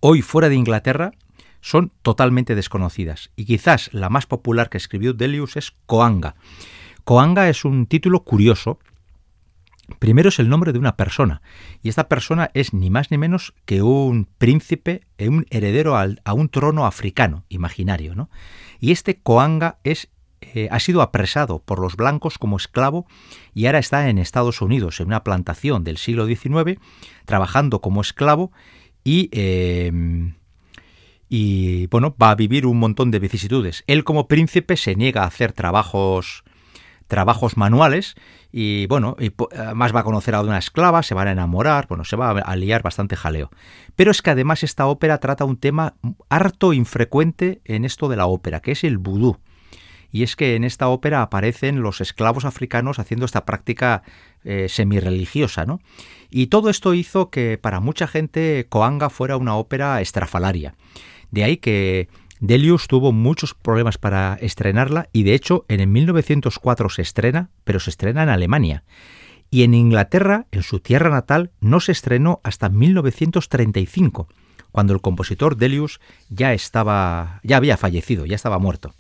Hoy 0.02 0.22
fuera 0.22 0.50
de 0.50 0.56
Inglaterra 0.56 1.14
son 1.62 1.94
totalmente 2.02 2.56
desconocidas, 2.56 3.32
y 3.38 3.46
quizás 3.46 3.90
la 3.94 4.10
más 4.10 4.26
popular 4.26 4.70
que 4.70 4.78
escribió 4.78 5.14
Delius 5.14 5.56
es 5.56 5.72
Coanga. 5.86 6.36
Coanga 7.06 7.48
es 7.48 7.64
un 7.64 7.86
título 7.86 8.26
curioso 8.26 8.80
Primero 10.00 10.30
es 10.30 10.40
el 10.40 10.50
nombre 10.50 10.74
de 10.74 10.80
una 10.80 10.98
persona, 10.98 11.42
y 11.82 11.90
esta 11.90 12.10
persona 12.10 12.52
es 12.54 12.74
ni 12.74 12.90
más 12.90 13.12
ni 13.12 13.18
menos 13.18 13.54
que 13.66 13.82
un 13.82 14.28
príncipe, 14.38 15.06
un 15.20 15.46
heredero 15.50 15.98
a 15.98 16.34
un 16.34 16.50
trono 16.50 16.86
africano, 16.86 17.46
imaginario, 17.48 18.14
¿no? 18.16 18.30
Y 18.80 18.92
este 18.92 19.20
Coanga 19.20 19.80
es, 19.84 20.10
eh, 20.42 20.68
ha 20.72 20.80
sido 20.80 21.02
apresado 21.02 21.60
por 21.60 21.80
los 21.80 21.96
blancos 21.96 22.38
como 22.38 22.58
esclavo 22.58 23.06
y 23.54 23.68
ahora 23.68 23.80
está 23.80 24.10
en 24.10 24.18
Estados 24.18 24.62
Unidos, 24.62 25.00
en 25.00 25.08
una 25.08 25.24
plantación 25.24 25.84
del 25.84 25.98
siglo 25.98 26.26
XIX, 26.26 26.80
trabajando 27.26 27.80
como 27.82 28.02
esclavo 28.02 28.52
y... 29.04 29.30
Em, 29.32 30.36
y 31.34 31.88
bueno, 31.88 32.14
va 32.22 32.32
a 32.32 32.36
vivir 32.36 32.66
un 32.66 32.78
montón 32.78 33.10
de 33.10 33.20
vicisitudes. 33.20 33.86
Él 33.88 34.04
como 34.04 34.28
príncipe 34.28 34.76
se 34.76 34.96
niega 34.96 35.24
a 35.24 35.28
hacer 35.28 35.54
trabajos 35.54 36.44
trabajos 37.12 37.58
manuales 37.58 38.16
y 38.54 38.86
bueno, 38.88 39.18
y 39.20 39.34
además 39.58 39.94
va 39.94 40.00
a 40.00 40.04
conocer 40.06 40.34
a 40.34 40.42
una 40.42 40.58
esclava, 40.58 41.04
se 41.04 41.14
van 41.14 41.28
a 41.28 41.32
enamorar, 41.34 41.88
bueno, 41.88 42.06
se 42.06 42.16
va 42.16 42.32
a 42.32 42.56
liar 42.56 42.84
bastante 42.84 43.18
jaleo. 43.18 43.50
Pero 43.98 44.12
es 44.12 44.22
que 44.22 44.30
además 44.30 44.64
esta 44.64 44.88
ópera 44.88 45.18
trata 45.20 45.44
un 45.44 45.58
tema 45.58 45.96
harto 46.30 46.72
infrecuente 46.72 47.62
en 47.66 47.84
esto 47.84 48.08
de 48.08 48.16
la 48.16 48.28
ópera, 48.28 48.62
que 48.62 48.72
es 48.72 48.86
el 48.86 48.98
vudú. 48.98 49.38
Y 50.12 50.24
es 50.24 50.36
que 50.36 50.56
en 50.56 50.64
esta 50.64 50.88
ópera 50.88 51.22
aparecen 51.22 51.82
los 51.82 52.02
esclavos 52.02 52.46
africanos 52.46 53.00
haciendo 53.00 53.26
esta 53.26 53.46
práctica 53.46 54.04
eh, 54.44 54.68
semi-religiosa, 54.70 55.66
¿no? 55.66 55.80
Y 56.30 56.48
todo 56.48 56.70
esto 56.70 56.94
hizo 56.94 57.30
que 57.30 57.58
para 57.58 57.80
mucha 57.80 58.08
gente 58.08 58.66
Coanga 58.70 59.10
fuera 59.10 59.38
una 59.38 59.56
ópera 59.56 60.02
estrafalaria. 60.02 60.76
De 61.30 61.44
ahí 61.44 61.58
que 61.58 62.10
Delius 62.40 62.88
tuvo 62.88 63.12
muchos 63.12 63.54
problemas 63.54 63.98
para 63.98 64.38
estrenarla 64.42 65.10
y 65.14 65.24
de 65.24 65.34
hecho 65.34 65.66
en 65.68 65.80
el 65.80 65.88
1904 65.88 66.90
se 66.90 67.02
estrena, 67.02 67.50
pero 67.64 67.80
se 67.80 67.90
estrena 67.90 68.24
en 68.24 68.30
Alemania. 68.30 68.84
Y 69.50 69.64
en 69.64 69.74
Inglaterra, 69.74 70.48
en 70.52 70.64
su 70.64 70.80
tierra 70.80 71.10
natal, 71.10 71.52
no 71.60 71.82
se 71.82 71.92
estrenó 71.92 72.40
hasta 72.44 72.70
1935 72.70 74.30
cuando 74.72 74.94
el 74.94 75.02
compositor 75.02 75.58
Delius 75.58 76.00
ya 76.30 76.54
estaba 76.54 77.42
ya 77.44 77.58
había 77.58 77.78
fallecido, 77.78 78.26
ya 78.26 78.36
estaba 78.36 78.60
muerto. 78.60 78.94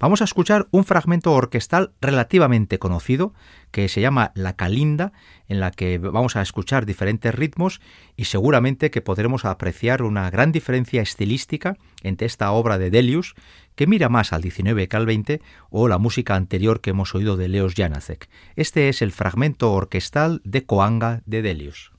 Vamos 0.00 0.20
a 0.20 0.24
escuchar 0.24 0.68
un 0.70 0.84
fragmento 0.84 1.32
orquestal 1.32 1.90
relativamente 2.00 2.78
conocido 2.78 3.34
que 3.72 3.88
se 3.88 4.00
llama 4.00 4.30
La 4.36 4.54
Calinda, 4.54 5.12
en 5.48 5.58
la 5.58 5.72
que 5.72 5.98
vamos 5.98 6.36
a 6.36 6.42
escuchar 6.42 6.86
diferentes 6.86 7.34
ritmos 7.34 7.80
y 8.16 8.26
seguramente 8.26 8.92
que 8.92 9.02
podremos 9.02 9.44
apreciar 9.44 10.02
una 10.02 10.30
gran 10.30 10.52
diferencia 10.52 11.02
estilística 11.02 11.76
entre 12.04 12.28
esta 12.28 12.52
obra 12.52 12.78
de 12.78 12.90
Delius, 12.90 13.34
que 13.74 13.88
mira 13.88 14.08
más 14.08 14.32
al 14.32 14.42
19 14.42 14.86
que 14.86 14.96
al 14.96 15.06
20, 15.06 15.40
o 15.68 15.88
la 15.88 15.98
música 15.98 16.36
anterior 16.36 16.80
que 16.80 16.90
hemos 16.90 17.16
oído 17.16 17.36
de 17.36 17.48
Leos 17.48 17.74
Janacek. 17.74 18.28
Este 18.54 18.88
es 18.88 19.02
el 19.02 19.10
fragmento 19.10 19.72
orquestal 19.72 20.40
de 20.44 20.64
Coanga 20.64 21.22
de 21.26 21.42
Delius. 21.42 21.97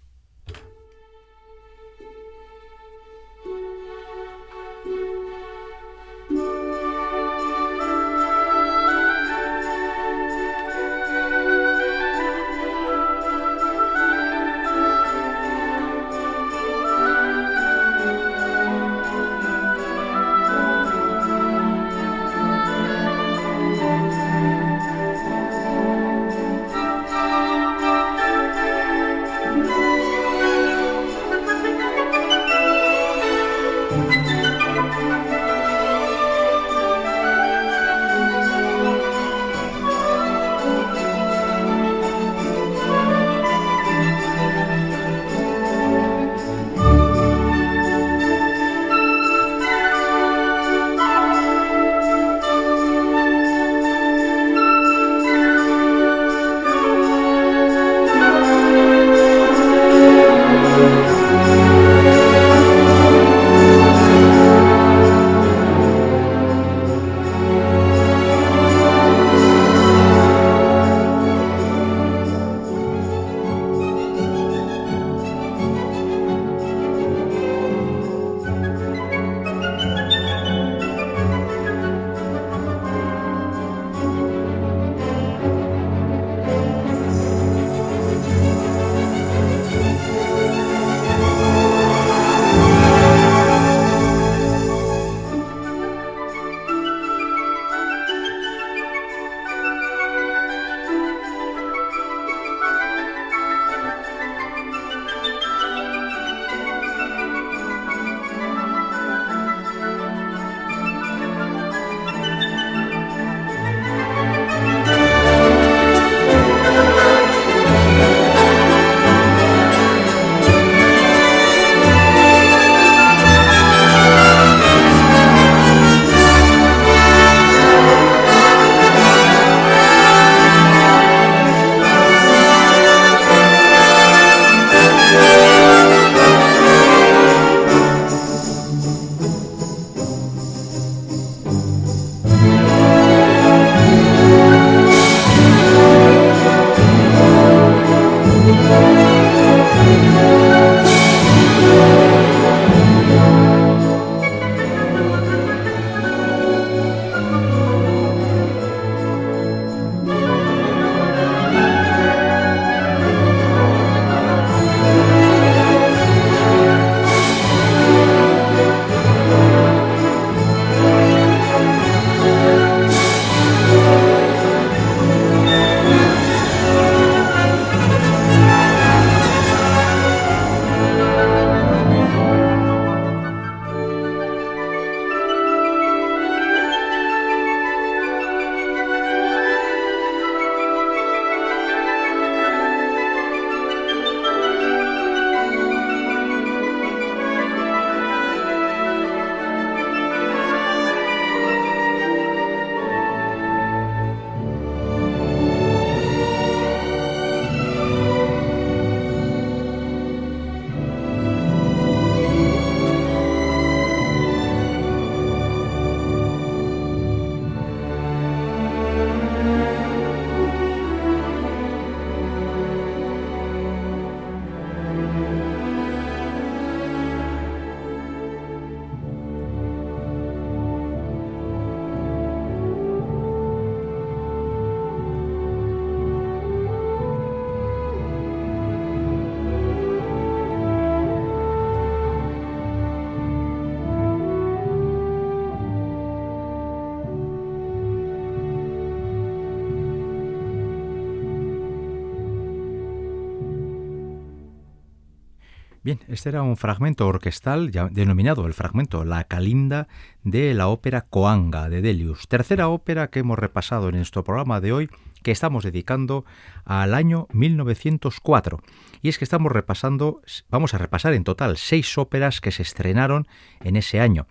Este 256.08 256.30
era 256.30 256.44
un 256.44 256.58
fragmento 256.58 257.08
orquestal 257.08 257.72
denominado 257.92 258.46
el 258.46 258.54
fragmento 258.54 259.04
La 259.06 259.24
Calinda 259.24 259.88
de 260.24 260.54
la 260.54 260.68
ópera 260.68 261.02
Coanga 261.02 261.70
de 261.70 261.82
Delius, 261.82 262.28
tercera 262.28 262.68
ópera 262.68 263.10
que 263.10 263.20
hemos 263.20 263.40
repasado 263.40 263.90
en 263.90 263.96
nuestro 263.96 264.24
programa 264.24 264.62
de 264.62 264.72
hoy 264.72 264.90
que 265.24 265.32
estamos 265.32 265.64
dedicando 265.64 266.26
al 266.66 266.94
año 266.94 267.28
1904. 267.32 268.60
Y 269.02 269.10
es 269.10 269.18
que 269.18 269.26
estamos 269.26 269.52
repasando, 269.52 270.22
vamos 270.50 270.74
a 270.74 270.78
repasar 270.78 271.14
en 271.14 271.24
total 271.24 271.58
seis 271.58 271.98
óperas 271.98 272.42
que 272.42 272.52
se 272.52 272.62
estrenaron 272.62 273.28
en 273.62 273.76
ese 273.76 274.00
año. 274.00 274.28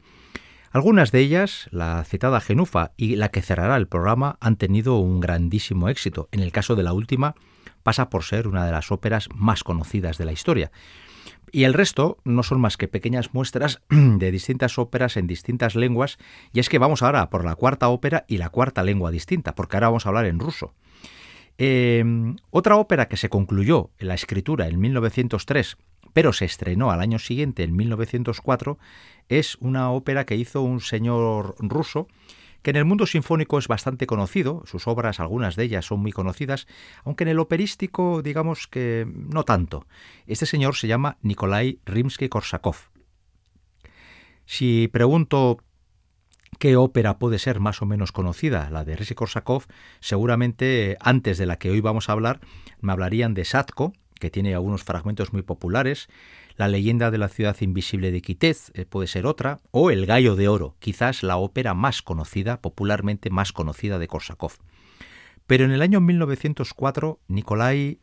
Algunas 0.71 1.13
de 1.13 1.21
ellas, 1.21 1.69
la 1.73 2.05
citada 2.05 2.41
Genufa 2.41 2.93
y 2.97 3.17
la 3.17 3.31
que 3.31 3.43
cerrará 3.43 3.77
el 3.77 3.89
programa, 3.89 4.37
han 4.41 4.57
tenido 4.57 4.99
un 4.99 5.19
grandísimo 5.19 5.89
éxito. 5.89 6.29
En 6.31 6.41
el 6.41 6.53
caso 6.53 6.77
de 6.77 6.83
la 6.83 6.93
última, 6.93 7.35
pasa 7.83 8.11
por 8.11 8.25
ser 8.25 8.47
una 8.47 8.67
de 8.67 8.73
las 8.73 8.93
óperas 8.93 9.29
más 9.35 9.65
conocidas 9.65 10.19
de 10.19 10.27
la 10.27 10.33
historia. 10.33 10.71
Y 11.53 11.65
el 11.65 11.75
resto 11.75 12.19
no 12.25 12.43
son 12.43 12.61
más 12.61 12.77
que 12.77 12.89
pequeñas 12.89 13.35
muestras 13.35 13.81
de 13.89 14.31
distintas 14.31 14.79
óperas 14.79 15.17
en 15.17 15.27
distintas 15.27 15.75
lenguas, 15.75 16.19
y 16.53 16.61
es 16.61 16.69
que 16.69 16.79
vamos 16.79 17.03
ahora 17.03 17.31
por 17.31 17.45
la 17.45 17.55
cuarta 17.55 17.89
ópera 17.89 18.25
y 18.29 18.39
la 18.39 18.51
cuarta 18.51 18.83
lengua 18.83 19.11
distinta, 19.11 19.55
porque 19.55 19.77
ahora 19.77 19.89
vamos 19.89 20.07
a 20.07 20.11
hablar 20.11 20.27
en 20.27 20.39
ruso. 20.39 20.75
Em, 21.59 22.37
otra 22.51 22.77
ópera 22.77 23.09
que 23.09 23.17
se 23.17 23.29
concluyó 23.29 23.91
en 23.99 24.09
la 24.09 24.15
escritura 24.15 24.69
en 24.69 24.79
1903, 24.79 25.77
pero 26.13 26.33
se 26.33 26.45
estrenó 26.45 26.91
al 26.91 27.01
año 27.01 27.19
siguiente, 27.19 27.65
en 27.65 27.77
1904, 27.77 28.79
es 29.29 29.57
una 29.57 29.91
ópera 29.91 30.25
que 30.25 30.37
hizo 30.37 30.63
un 30.63 30.81
señor 30.81 31.57
ruso 31.59 32.07
que 32.69 32.73
en 32.73 32.77
el 32.77 32.85
mundo 32.85 33.07
sinfónico 33.07 33.59
es 33.59 33.67
bastante 33.67 34.07
conocido, 34.07 34.63
sus 34.67 34.89
obras, 34.89 35.21
algunas 35.21 35.57
de 35.57 35.65
ellas 35.65 35.87
son 35.87 36.01
muy 36.01 36.13
conocidas, 36.13 36.67
aunque 37.03 37.25
en 37.25 37.29
el 37.29 37.39
operístico 37.39 38.21
digamos 38.21 38.67
que 38.67 39.07
no 39.11 39.45
tanto. 39.45 39.87
Este 40.27 40.45
señor 40.45 40.77
se 40.77 40.87
llama 40.87 41.17
Nikolai 41.23 41.81
Rimsky-Korsakov. 41.87 42.77
Si 44.45 44.87
pregunto 44.93 45.65
qué 46.59 46.77
ópera 46.77 47.19
puede 47.19 47.39
ser 47.39 47.59
más 47.59 47.81
o 47.81 47.87
menos 47.87 48.13
conocida, 48.13 48.69
la 48.69 48.85
de 48.85 48.99
Rimsky-Korsakov, 48.99 49.65
seguramente 50.01 50.99
antes 51.01 51.39
de 51.39 51.47
la 51.47 51.57
que 51.57 51.71
hoy 51.71 51.81
vamos 51.81 52.11
a 52.11 52.13
hablar 52.13 52.41
me 52.83 52.93
hablarían 52.93 53.33
de 53.33 53.47
Satko, 53.47 53.95
que 54.21 54.29
tiene 54.29 54.53
algunos 54.53 54.85
fragmentos 54.85 55.33
muy 55.33 55.41
populares, 55.41 56.11
la 56.59 56.67
leyenda 56.67 57.13
de 57.13 57.19
la 57.19 57.29
ciudad 57.29 57.57
invisible 57.61 58.11
de 58.11 58.21
Quitez 58.21 58.73
eh, 58.75 58.85
puede 58.85 59.07
ser 59.07 59.27
otra, 59.27 59.61
o 59.71 59.93
El 59.93 60.07
gallo 60.07 60.35
de 60.35 60.49
oro, 60.49 60.75
quizás 60.81 61.23
la 61.23 61.37
ópera 61.37 61.73
más 61.73 62.03
conocida, 62.03 62.61
popularmente 62.61 63.31
más 63.31 63.53
conocida 63.53 64.01
de 64.01 64.09
Korsakov. 64.09 64.55
Pero 65.47 65.65
en 65.65 65.71
el 65.71 65.83
año 65.83 66.01
1904 66.01 67.21
Nikolai 67.29 68.01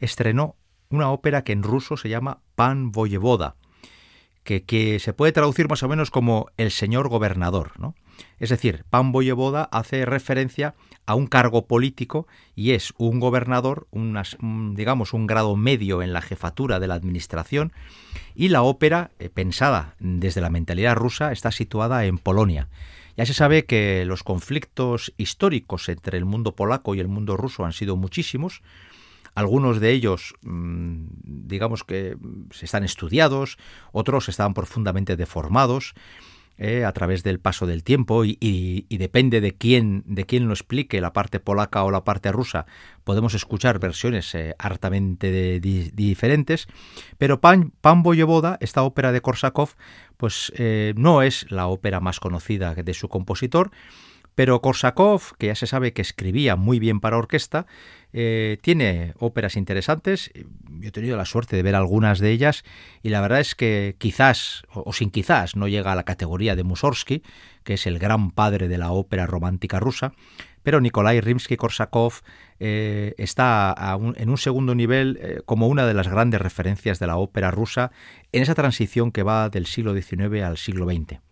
estrenó 0.00 0.56
una 0.88 1.10
ópera 1.10 1.44
que 1.44 1.52
en 1.52 1.62
ruso 1.62 1.96
se 1.96 2.08
llama 2.08 2.42
Pan 2.56 2.90
Voyevoda, 2.90 3.54
que, 4.42 4.64
que, 4.64 4.98
se 4.98 5.12
puede 5.12 5.30
traducir 5.30 5.68
más 5.68 5.84
o 5.84 5.88
menos 5.88 6.10
como 6.10 6.48
el 6.56 6.72
señor 6.72 7.08
gobernador. 7.08 7.78
¿no? 7.78 7.94
Es 8.38 8.50
decir, 8.50 8.84
Pan 8.90 9.12
hace 9.70 10.04
referencia 10.04 10.74
a 11.06 11.14
un 11.14 11.26
cargo 11.26 11.66
político 11.66 12.26
y 12.54 12.72
es 12.72 12.92
un 12.98 13.20
gobernador, 13.20 13.86
digamos 13.92 15.12
un 15.12 15.26
grado 15.26 15.56
medio 15.56 16.02
en 16.02 16.12
la 16.12 16.22
jefatura 16.22 16.80
de 16.80 16.88
la 16.88 16.94
administración 16.94 17.72
y 18.34 18.48
la 18.48 18.62
ópera, 18.62 19.10
eh, 19.18 19.28
pensada 19.28 19.94
desde 19.98 20.40
la 20.40 20.50
mentalidad 20.50 20.96
rusa, 20.96 21.32
está 21.32 21.50
situada 21.50 22.04
en 22.06 22.18
Polonia. 22.18 22.68
Ya 23.16 23.26
se 23.26 23.34
sabe 23.34 23.64
que 23.64 24.04
los 24.06 24.22
conflictos 24.22 25.12
históricos 25.16 25.88
entre 25.88 26.16
el 26.18 26.24
mundo 26.24 26.54
polaco 26.54 26.94
y 26.94 27.00
el 27.00 27.08
mundo 27.08 27.36
ruso 27.36 27.64
han 27.64 27.72
sido 27.72 27.96
muchísimos. 27.96 28.62
Algunos 29.34 29.80
de 29.80 29.92
ellos, 29.92 30.34
mm, 30.42 31.04
digamos 31.24 31.84
que 31.84 32.16
están 32.60 32.84
estudiados, 32.84 33.58
otros 33.92 34.28
están 34.28 34.54
profundamente 34.54 35.16
deformados. 35.16 35.94
Eh, 36.58 36.84
a 36.84 36.92
través 36.92 37.22
del 37.22 37.40
paso 37.40 37.66
del 37.66 37.82
tiempo 37.82 38.24
y, 38.26 38.86
depende 38.90 39.40
de 39.40 39.52
quién, 39.52 40.04
de 40.06 40.26
quién 40.26 40.46
lo 40.46 40.52
explique, 40.52 41.00
la 41.00 41.14
parte 41.14 41.40
polaca 41.40 41.82
o 41.82 41.90
la 41.90 42.04
parte 42.04 42.30
rusa, 42.30 42.66
podemos 43.04 43.32
escuchar 43.32 43.78
versiones 43.78 44.34
eh, 44.34 44.54
hartamente 44.58 45.60
diferentes, 45.60 46.68
pero 47.16 47.40
Pan, 47.40 47.72
Pan 47.80 48.04
esta 48.60 48.82
ópera 48.82 49.12
de 49.12 49.22
Korsakov, 49.22 49.70
pues 50.18 50.52
eh, 50.56 50.92
no 50.94 51.22
es 51.22 51.50
la 51.50 51.68
ópera 51.68 52.00
más 52.00 52.20
conocida 52.20 52.74
de 52.74 52.94
su 52.94 53.08
compositor, 53.08 53.70
pero 54.34 54.60
Korsakov, 54.60 55.36
que 55.38 55.48
ya 55.48 55.54
se 55.54 55.66
sabe 55.66 55.92
que 55.92 56.02
escribía 56.02 56.56
muy 56.56 56.78
bien 56.78 57.00
para 57.00 57.18
orquesta, 57.18 57.66
eh, 58.12 58.58
tiene 58.62 59.14
óperas 59.18 59.56
interesantes. 59.56 60.30
Yo 60.34 60.88
he 60.88 60.92
tenido 60.92 61.16
la 61.16 61.24
suerte 61.24 61.56
de 61.56 61.62
ver 61.62 61.74
algunas 61.74 62.18
de 62.18 62.30
ellas 62.30 62.64
y 63.02 63.08
la 63.08 63.20
verdad 63.20 63.40
es 63.40 63.54
que 63.54 63.96
quizás, 63.98 64.64
o, 64.72 64.92
sin 64.92 65.10
quizás, 65.10 65.56
no 65.56 65.68
llega 65.68 65.92
a 65.92 65.96
la 65.96 66.04
categoría 66.04 66.56
de 66.56 66.64
Mussorgsky, 66.64 67.22
que 67.64 67.74
es 67.74 67.86
el 67.86 67.98
gran 67.98 68.30
padre 68.30 68.68
de 68.68 68.78
la 68.78 68.92
ópera 68.92 69.26
romántica 69.26 69.80
rusa, 69.80 70.12
pero 70.62 70.80
Nikolai 70.80 71.20
Rimsky-Korsakov 71.20 72.22
eh, 72.60 73.14
está 73.18 73.74
en 74.16 74.30
un 74.30 74.38
segundo 74.38 74.74
nivel 74.74 75.18
eh, 75.20 75.40
como 75.44 75.66
una 75.68 75.86
de 75.86 75.94
las 75.94 76.08
grandes 76.08 76.40
referencias 76.40 76.98
de 76.98 77.06
la 77.06 77.16
ópera 77.16 77.50
rusa 77.50 77.90
en 78.30 78.42
esa 78.42 78.54
transición 78.54 79.10
que 79.10 79.22
va 79.22 79.48
del 79.48 79.66
siglo 79.66 79.94
XIX 79.94 80.42
al 80.42 80.56
siglo 80.56 80.86
XX. 80.86 81.31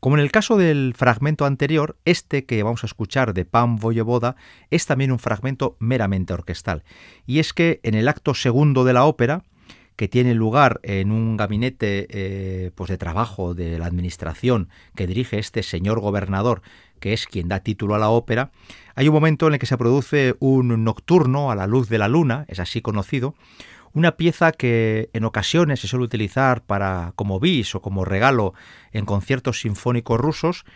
Como 0.00 0.16
en 0.16 0.22
el 0.22 0.30
caso 0.30 0.56
del 0.56 0.94
fragmento 0.96 1.46
anterior, 1.46 1.96
este 2.04 2.44
que 2.44 2.62
vamos 2.62 2.84
a 2.84 2.86
escuchar 2.86 3.34
de 3.34 3.44
Pan 3.44 3.76
Voyevoda 3.76 4.36
es 4.70 4.86
también 4.86 5.10
un 5.10 5.18
fragmento 5.18 5.76
meramente 5.78 6.32
orquestal. 6.32 6.84
Y 7.26 7.38
es 7.38 7.52
que 7.52 7.80
en 7.82 7.94
el 7.94 8.08
acto 8.08 8.34
segundo 8.34 8.84
de 8.84 8.92
la 8.92 9.04
ópera, 9.04 9.42
que 9.96 10.08
tiene 10.08 10.34
lugar 10.34 10.80
en 10.82 11.10
un 11.10 11.36
gabinete 11.36 12.06
eh, 12.10 12.70
pues 12.74 12.90
de 12.90 12.98
trabajo 12.98 13.54
de 13.54 13.78
la 13.78 13.86
administración 13.86 14.68
que 14.94 15.06
dirige 15.06 15.38
este 15.38 15.62
señor 15.62 16.00
gobernador, 16.00 16.60
que 17.00 17.14
es 17.14 17.26
quien 17.26 17.48
da 17.48 17.60
título 17.60 17.94
a 17.94 17.98
la 17.98 18.10
ópera, 18.10 18.50
hay 18.94 19.08
un 19.08 19.14
momento 19.14 19.46
en 19.46 19.54
el 19.54 19.58
que 19.58 19.66
se 19.66 19.78
produce 19.78 20.34
un 20.38 20.84
nocturno 20.84 21.50
a 21.50 21.54
la 21.54 21.66
luz 21.66 21.88
de 21.88 21.98
la 21.98 22.08
luna, 22.08 22.44
es 22.48 22.60
así 22.60 22.82
conocido, 22.82 23.34
una 23.96 24.18
pieza 24.18 24.52
que 24.52 25.08
en 25.14 25.24
ocasiones 25.24 25.80
se 25.80 25.88
suele 25.88 26.04
utilizar 26.04 26.62
para 26.62 27.14
como 27.16 27.40
bis 27.40 27.74
o 27.74 27.80
como 27.80 28.04
regalo 28.04 28.52
en 28.92 29.06
conciertos 29.06 29.60
sinfónicos 29.60 30.20
rusos 30.20 30.66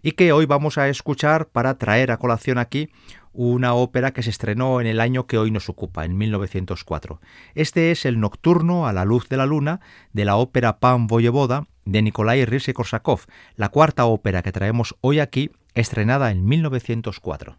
y 0.00 0.12
que 0.12 0.32
hoy 0.32 0.46
vamos 0.46 0.78
a 0.78 0.88
escuchar 0.88 1.48
para 1.48 1.76
traer 1.76 2.10
a 2.10 2.16
colación 2.16 2.56
aquí 2.56 2.88
una 3.34 3.74
ópera 3.74 4.12
que 4.12 4.22
se 4.22 4.30
estrenó 4.30 4.80
en 4.80 4.86
el 4.86 5.00
año 5.00 5.26
que 5.26 5.36
hoy 5.36 5.50
nos 5.50 5.68
ocupa, 5.68 6.06
en 6.06 6.16
1904. 6.16 7.20
Este 7.54 7.90
es 7.90 8.06
el 8.06 8.18
Nocturno 8.18 8.86
a 8.86 8.94
la 8.94 9.04
luz 9.04 9.28
de 9.28 9.36
la 9.36 9.44
luna 9.44 9.80
de 10.14 10.24
la 10.24 10.36
ópera 10.36 10.78
Pan 10.78 11.06
Voyevoda 11.06 11.66
de 11.84 12.00
Nikolai 12.00 12.46
Rizzi-Korsakov, 12.46 13.26
la 13.56 13.68
cuarta 13.68 14.06
ópera 14.06 14.40
que 14.42 14.52
traemos 14.52 14.96
hoy 15.02 15.20
aquí, 15.20 15.50
estrenada 15.74 16.30
en 16.30 16.46
1904. 16.46 17.58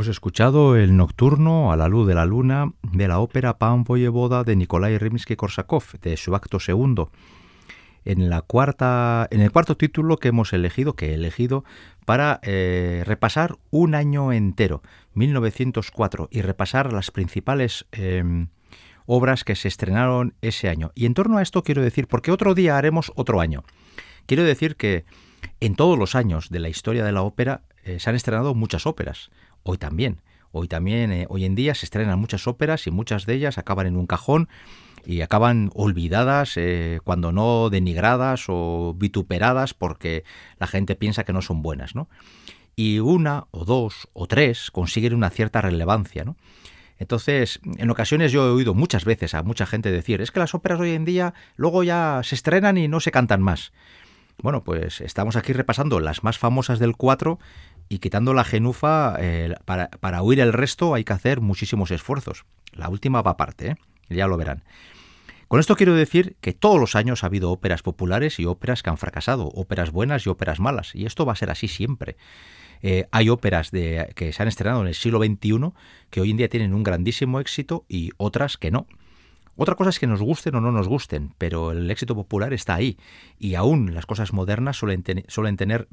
Hemos 0.00 0.08
escuchado 0.08 0.76
el 0.76 0.96
nocturno 0.96 1.72
a 1.72 1.76
la 1.76 1.86
luz 1.86 2.08
de 2.08 2.14
la 2.14 2.24
luna 2.24 2.72
de 2.80 3.06
la 3.06 3.18
ópera 3.18 3.58
Pan 3.58 3.84
Voyevoda 3.84 4.44
de 4.44 4.56
Nikolai 4.56 4.96
Rimsky-Korsakov, 4.96 6.00
de 6.00 6.16
su 6.16 6.34
acto 6.34 6.58
segundo. 6.58 7.12
En, 8.06 8.30
la 8.30 8.40
cuarta, 8.40 9.28
en 9.30 9.42
el 9.42 9.52
cuarto 9.52 9.76
título 9.76 10.16
que 10.16 10.28
hemos 10.28 10.54
elegido, 10.54 10.96
que 10.96 11.10
he 11.10 11.14
elegido, 11.16 11.64
para 12.06 12.40
eh, 12.44 13.02
repasar 13.04 13.58
un 13.68 13.94
año 13.94 14.32
entero, 14.32 14.80
1904, 15.12 16.30
y 16.32 16.40
repasar 16.40 16.94
las 16.94 17.10
principales 17.10 17.84
em, 17.92 18.48
obras 19.04 19.44
que 19.44 19.54
se 19.54 19.68
estrenaron 19.68 20.32
ese 20.40 20.70
año. 20.70 20.92
Y 20.94 21.04
en 21.04 21.12
torno 21.12 21.36
a 21.36 21.42
esto 21.42 21.62
quiero 21.62 21.82
decir, 21.82 22.06
porque 22.06 22.32
otro 22.32 22.54
día 22.54 22.78
haremos 22.78 23.12
otro 23.16 23.38
año. 23.38 23.64
Quiero 24.24 24.44
decir 24.44 24.76
que 24.76 25.04
en 25.60 25.74
todos 25.74 25.98
los 25.98 26.14
años 26.14 26.48
de 26.48 26.60
la 26.60 26.70
historia 26.70 27.04
de 27.04 27.12
la 27.12 27.20
ópera 27.20 27.64
eh, 27.84 27.98
se 28.00 28.08
han 28.08 28.16
estrenado 28.16 28.54
muchas 28.54 28.86
óperas 28.86 29.30
hoy 29.62 29.78
también. 29.78 30.20
Hoy 30.52 30.66
también, 30.66 31.12
eh, 31.12 31.26
hoy 31.28 31.44
en 31.44 31.54
día 31.54 31.74
se 31.74 31.86
estrenan 31.86 32.18
muchas 32.18 32.46
óperas 32.48 32.86
y 32.86 32.90
muchas 32.90 33.24
de 33.24 33.34
ellas 33.34 33.58
acaban 33.58 33.86
en 33.86 33.96
un 33.96 34.06
cajón 34.06 34.48
y 35.06 35.20
acaban 35.20 35.70
olvidadas, 35.74 36.56
eh, 36.56 37.00
cuando 37.04 37.32
no 37.32 37.70
denigradas 37.70 38.46
o 38.48 38.94
vituperadas 38.98 39.74
porque 39.74 40.24
la 40.58 40.66
gente 40.66 40.96
piensa 40.96 41.24
que 41.24 41.32
no 41.32 41.40
son 41.40 41.62
buenas, 41.62 41.94
¿no? 41.94 42.08
Y 42.76 42.98
una 42.98 43.46
o 43.50 43.64
dos 43.64 44.08
o 44.12 44.26
tres 44.26 44.70
consiguen 44.70 45.14
una 45.14 45.30
cierta 45.30 45.60
relevancia, 45.60 46.24
¿no? 46.24 46.36
Entonces, 46.98 47.60
en 47.78 47.88
ocasiones 47.88 48.30
yo 48.30 48.46
he 48.46 48.50
oído 48.50 48.74
muchas 48.74 49.06
veces 49.06 49.34
a 49.34 49.42
mucha 49.42 49.64
gente 49.64 49.90
decir, 49.90 50.20
es 50.20 50.30
que 50.30 50.40
las 50.40 50.54
óperas 50.54 50.80
hoy 50.80 50.90
en 50.90 51.06
día 51.06 51.32
luego 51.56 51.82
ya 51.82 52.20
se 52.22 52.34
estrenan 52.34 52.76
y 52.76 52.88
no 52.88 53.00
se 53.00 53.10
cantan 53.10 53.40
más. 53.40 53.72
Bueno, 54.42 54.64
pues 54.64 55.00
estamos 55.00 55.36
aquí 55.36 55.52
repasando 55.52 56.00
las 56.00 56.24
más 56.24 56.38
famosas 56.38 56.78
del 56.78 56.96
4 56.96 57.38
y 57.90 57.98
quitando 57.98 58.32
la 58.32 58.44
genufa, 58.44 59.18
para, 59.66 59.90
para, 59.90 60.22
huir 60.22 60.40
el 60.40 60.54
resto 60.54 60.94
hay 60.94 61.04
que 61.04 61.12
hacer 61.12 61.42
muchísimos 61.42 61.90
esfuerzos. 61.90 62.46
La 62.72 62.88
última 62.88 63.20
va 63.20 63.32
aparte, 63.32 63.72
¿eh? 63.72 63.76
ya 64.08 64.28
lo 64.28 64.38
verán. 64.38 64.62
Con 65.48 65.58
esto 65.58 65.74
quiero 65.74 65.96
decir 65.96 66.36
que 66.40 66.52
todos 66.52 66.78
los 66.78 66.94
años 66.94 67.24
ha 67.24 67.26
habido 67.26 67.50
óperas 67.50 67.82
populares 67.82 68.38
y 68.38 68.46
óperas 68.46 68.84
que 68.84 68.90
han 68.90 68.98
fracasado, 68.98 69.48
óperas 69.48 69.90
buenas 69.90 70.24
y 70.24 70.28
óperas 70.28 70.60
malas, 70.60 70.94
y 70.94 71.06
esto 71.06 71.26
va 71.26 71.32
a 71.32 71.36
ser 71.36 71.50
así 71.50 71.66
siempre. 71.66 72.16
Eh, 72.82 73.08
hay 73.10 73.28
óperas 73.28 73.72
de, 73.72 74.12
que 74.14 74.32
se 74.32 74.40
han 74.40 74.48
estrenado 74.48 74.80
en 74.82 74.86
el 74.86 74.94
siglo 74.94 75.18
XXI 75.18 75.72
que 76.08 76.20
hoy 76.20 76.30
en 76.30 76.36
día 76.36 76.48
tienen 76.48 76.72
un 76.72 76.84
grandísimo 76.84 77.40
éxito 77.40 77.84
y 77.88 78.10
otras 78.16 78.56
que 78.56 78.70
no. 78.70 78.86
Otra 79.56 79.74
cosa 79.74 79.90
es 79.90 79.98
que 79.98 80.06
nos 80.06 80.22
gusten 80.22 80.54
o 80.54 80.60
no 80.60 80.70
nos 80.70 80.86
gusten, 80.86 81.34
pero 81.36 81.72
el 81.72 81.90
éxito 81.90 82.14
popular 82.14 82.52
está 82.52 82.76
ahí 82.76 82.96
y 83.36 83.56
aún 83.56 83.92
las 83.92 84.06
cosas 84.06 84.32
modernas 84.32 84.76
suelen, 84.76 85.02
suelen 85.26 85.56
tener 85.56 85.88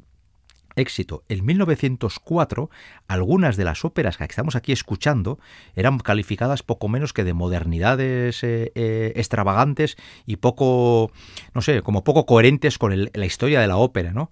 éxito. 0.78 1.24
En 1.28 1.44
1904, 1.44 2.70
algunas 3.06 3.56
de 3.56 3.64
las 3.64 3.84
óperas 3.84 4.16
que 4.16 4.24
estamos 4.24 4.56
aquí 4.56 4.72
escuchando 4.72 5.38
eran 5.74 5.98
calificadas 5.98 6.62
poco 6.62 6.88
menos 6.88 7.12
que 7.12 7.24
de 7.24 7.34
modernidades 7.34 8.42
eh, 8.44 8.72
eh, 8.74 9.12
extravagantes 9.16 9.96
y 10.26 10.36
poco, 10.36 11.12
no 11.54 11.60
sé, 11.60 11.82
como 11.82 12.04
poco 12.04 12.26
coherentes 12.26 12.78
con 12.78 13.10
la 13.12 13.26
historia 13.26 13.60
de 13.60 13.66
la 13.66 13.76
ópera, 13.76 14.12
¿no? 14.12 14.30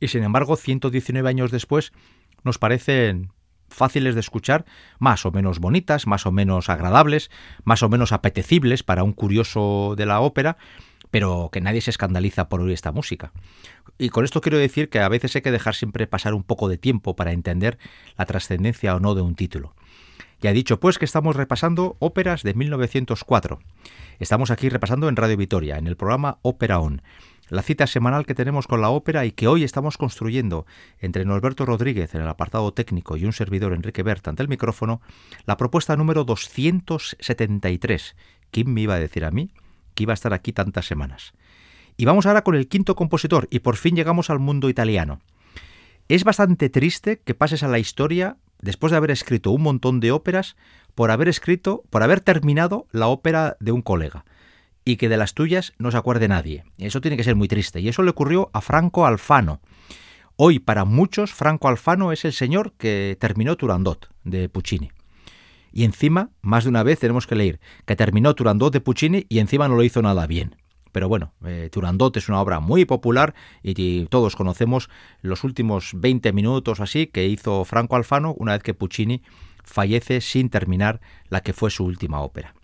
Y 0.00 0.08
sin 0.08 0.24
embargo, 0.24 0.56
119 0.56 1.28
años 1.28 1.50
después, 1.50 1.92
nos 2.42 2.58
parecen 2.58 3.32
fáciles 3.68 4.14
de 4.14 4.20
escuchar, 4.20 4.64
más 4.98 5.26
o 5.26 5.32
menos 5.32 5.58
bonitas, 5.58 6.06
más 6.06 6.26
o 6.26 6.32
menos 6.32 6.68
agradables, 6.68 7.30
más 7.64 7.82
o 7.82 7.88
menos 7.88 8.12
apetecibles 8.12 8.82
para 8.82 9.02
un 9.02 9.12
curioso 9.12 9.94
de 9.96 10.06
la 10.06 10.20
ópera, 10.20 10.56
pero 11.14 11.48
que 11.52 11.60
nadie 11.60 11.80
se 11.80 11.90
escandaliza 11.90 12.48
por 12.48 12.60
oír 12.60 12.72
esta 12.72 12.90
música. 12.90 13.30
Y 13.98 14.08
con 14.08 14.24
esto 14.24 14.40
quiero 14.40 14.58
decir 14.58 14.88
que 14.88 14.98
a 14.98 15.08
veces 15.08 15.36
hay 15.36 15.42
que 15.42 15.52
dejar 15.52 15.76
siempre 15.76 16.08
pasar 16.08 16.34
un 16.34 16.42
poco 16.42 16.68
de 16.68 16.76
tiempo 16.76 17.14
para 17.14 17.30
entender 17.30 17.78
la 18.18 18.26
trascendencia 18.26 18.96
o 18.96 18.98
no 18.98 19.14
de 19.14 19.22
un 19.22 19.36
título. 19.36 19.76
Ya 20.40 20.50
he 20.50 20.54
dicho 20.54 20.80
pues 20.80 20.98
que 20.98 21.04
estamos 21.04 21.36
repasando 21.36 21.94
óperas 22.00 22.42
de 22.42 22.54
1904. 22.54 23.60
Estamos 24.18 24.50
aquí 24.50 24.68
repasando 24.68 25.08
en 25.08 25.14
Radio 25.14 25.36
Vitoria, 25.36 25.78
en 25.78 25.86
el 25.86 25.96
programa 25.96 26.38
Ópera 26.42 26.80
On, 26.80 27.00
la 27.48 27.62
cita 27.62 27.86
semanal 27.86 28.26
que 28.26 28.34
tenemos 28.34 28.66
con 28.66 28.80
la 28.80 28.90
ópera 28.90 29.24
y 29.24 29.30
que 29.30 29.46
hoy 29.46 29.62
estamos 29.62 29.96
construyendo 29.96 30.66
entre 30.98 31.24
Norberto 31.24 31.64
Rodríguez 31.64 32.16
en 32.16 32.22
el 32.22 32.28
apartado 32.28 32.72
técnico 32.72 33.16
y 33.16 33.24
un 33.24 33.32
servidor 33.32 33.72
Enrique 33.72 34.02
Bert 34.02 34.26
ante 34.26 34.42
el 34.42 34.48
micrófono, 34.48 35.00
la 35.46 35.56
propuesta 35.58 35.94
número 35.94 36.24
273. 36.24 38.16
¿Quién 38.50 38.74
me 38.74 38.80
iba 38.80 38.94
a 38.94 38.98
decir 38.98 39.24
a 39.24 39.30
mí? 39.30 39.52
Que 39.94 40.02
iba 40.04 40.12
a 40.12 40.14
estar 40.14 40.32
aquí 40.32 40.52
tantas 40.52 40.86
semanas. 40.86 41.32
Y 41.96 42.04
vamos 42.04 42.26
ahora 42.26 42.44
con 42.44 42.54
el 42.54 42.68
quinto 42.68 42.96
compositor 42.96 43.46
y 43.50 43.60
por 43.60 43.76
fin 43.76 43.94
llegamos 43.96 44.30
al 44.30 44.38
mundo 44.38 44.68
italiano. 44.68 45.20
Es 46.08 46.24
bastante 46.24 46.68
triste 46.68 47.20
que 47.24 47.34
pases 47.34 47.62
a 47.62 47.68
la 47.68 47.78
historia 47.78 48.36
después 48.60 48.90
de 48.90 48.96
haber 48.96 49.10
escrito 49.10 49.50
un 49.52 49.62
montón 49.62 50.00
de 50.00 50.12
óperas 50.12 50.56
por 50.94 51.10
haber 51.10 51.28
escrito, 51.28 51.82
por 51.90 52.02
haber 52.02 52.20
terminado 52.20 52.86
la 52.92 53.08
ópera 53.08 53.56
de 53.60 53.72
un 53.72 53.82
colega 53.82 54.24
y 54.84 54.96
que 54.96 55.08
de 55.08 55.16
las 55.16 55.34
tuyas 55.34 55.72
no 55.78 55.90
se 55.90 55.96
acuerde 55.96 56.28
nadie. 56.28 56.64
Eso 56.78 57.00
tiene 57.00 57.16
que 57.16 57.24
ser 57.24 57.36
muy 57.36 57.48
triste 57.48 57.80
y 57.80 57.88
eso 57.88 58.02
le 58.02 58.10
ocurrió 58.10 58.50
a 58.52 58.60
Franco 58.60 59.06
Alfano. 59.06 59.60
Hoy 60.36 60.58
para 60.58 60.84
muchos 60.84 61.32
Franco 61.32 61.68
Alfano 61.68 62.12
es 62.12 62.24
el 62.24 62.32
señor 62.32 62.72
que 62.72 63.16
terminó 63.20 63.56
Turandot 63.56 64.08
de 64.24 64.48
Puccini. 64.48 64.90
Y 65.76 65.82
encima, 65.82 66.30
más 66.40 66.62
de 66.62 66.70
una 66.70 66.84
vez 66.84 67.00
tenemos 67.00 67.26
que 67.26 67.34
leer 67.34 67.58
que 67.84 67.96
terminó 67.96 68.32
Turandot 68.36 68.72
de 68.72 68.80
Puccini 68.80 69.26
y 69.28 69.40
encima 69.40 69.66
no 69.66 69.74
lo 69.74 69.82
hizo 69.82 70.02
nada 70.02 70.24
bien. 70.28 70.54
Pero 70.92 71.08
bueno, 71.08 71.34
eh, 71.44 71.68
Turandot 71.72 72.16
es 72.16 72.28
una 72.28 72.40
obra 72.40 72.60
muy 72.60 72.84
popular 72.84 73.34
y, 73.60 74.06
todos 74.06 74.36
conocemos 74.36 74.88
los 75.20 75.42
últimos 75.42 75.90
20 75.96 76.32
minutos 76.32 76.78
así 76.78 77.08
que 77.08 77.26
hizo 77.26 77.64
Franco 77.64 77.96
Alfano 77.96 78.34
una 78.38 78.52
vez 78.52 78.62
que 78.62 78.72
Puccini 78.72 79.22
fallece 79.64 80.20
sin 80.20 80.48
terminar 80.48 81.00
la 81.28 81.40
que 81.40 81.52
fue 81.52 81.72
su 81.72 81.84
última 81.84 82.20
ópera. 82.20 82.54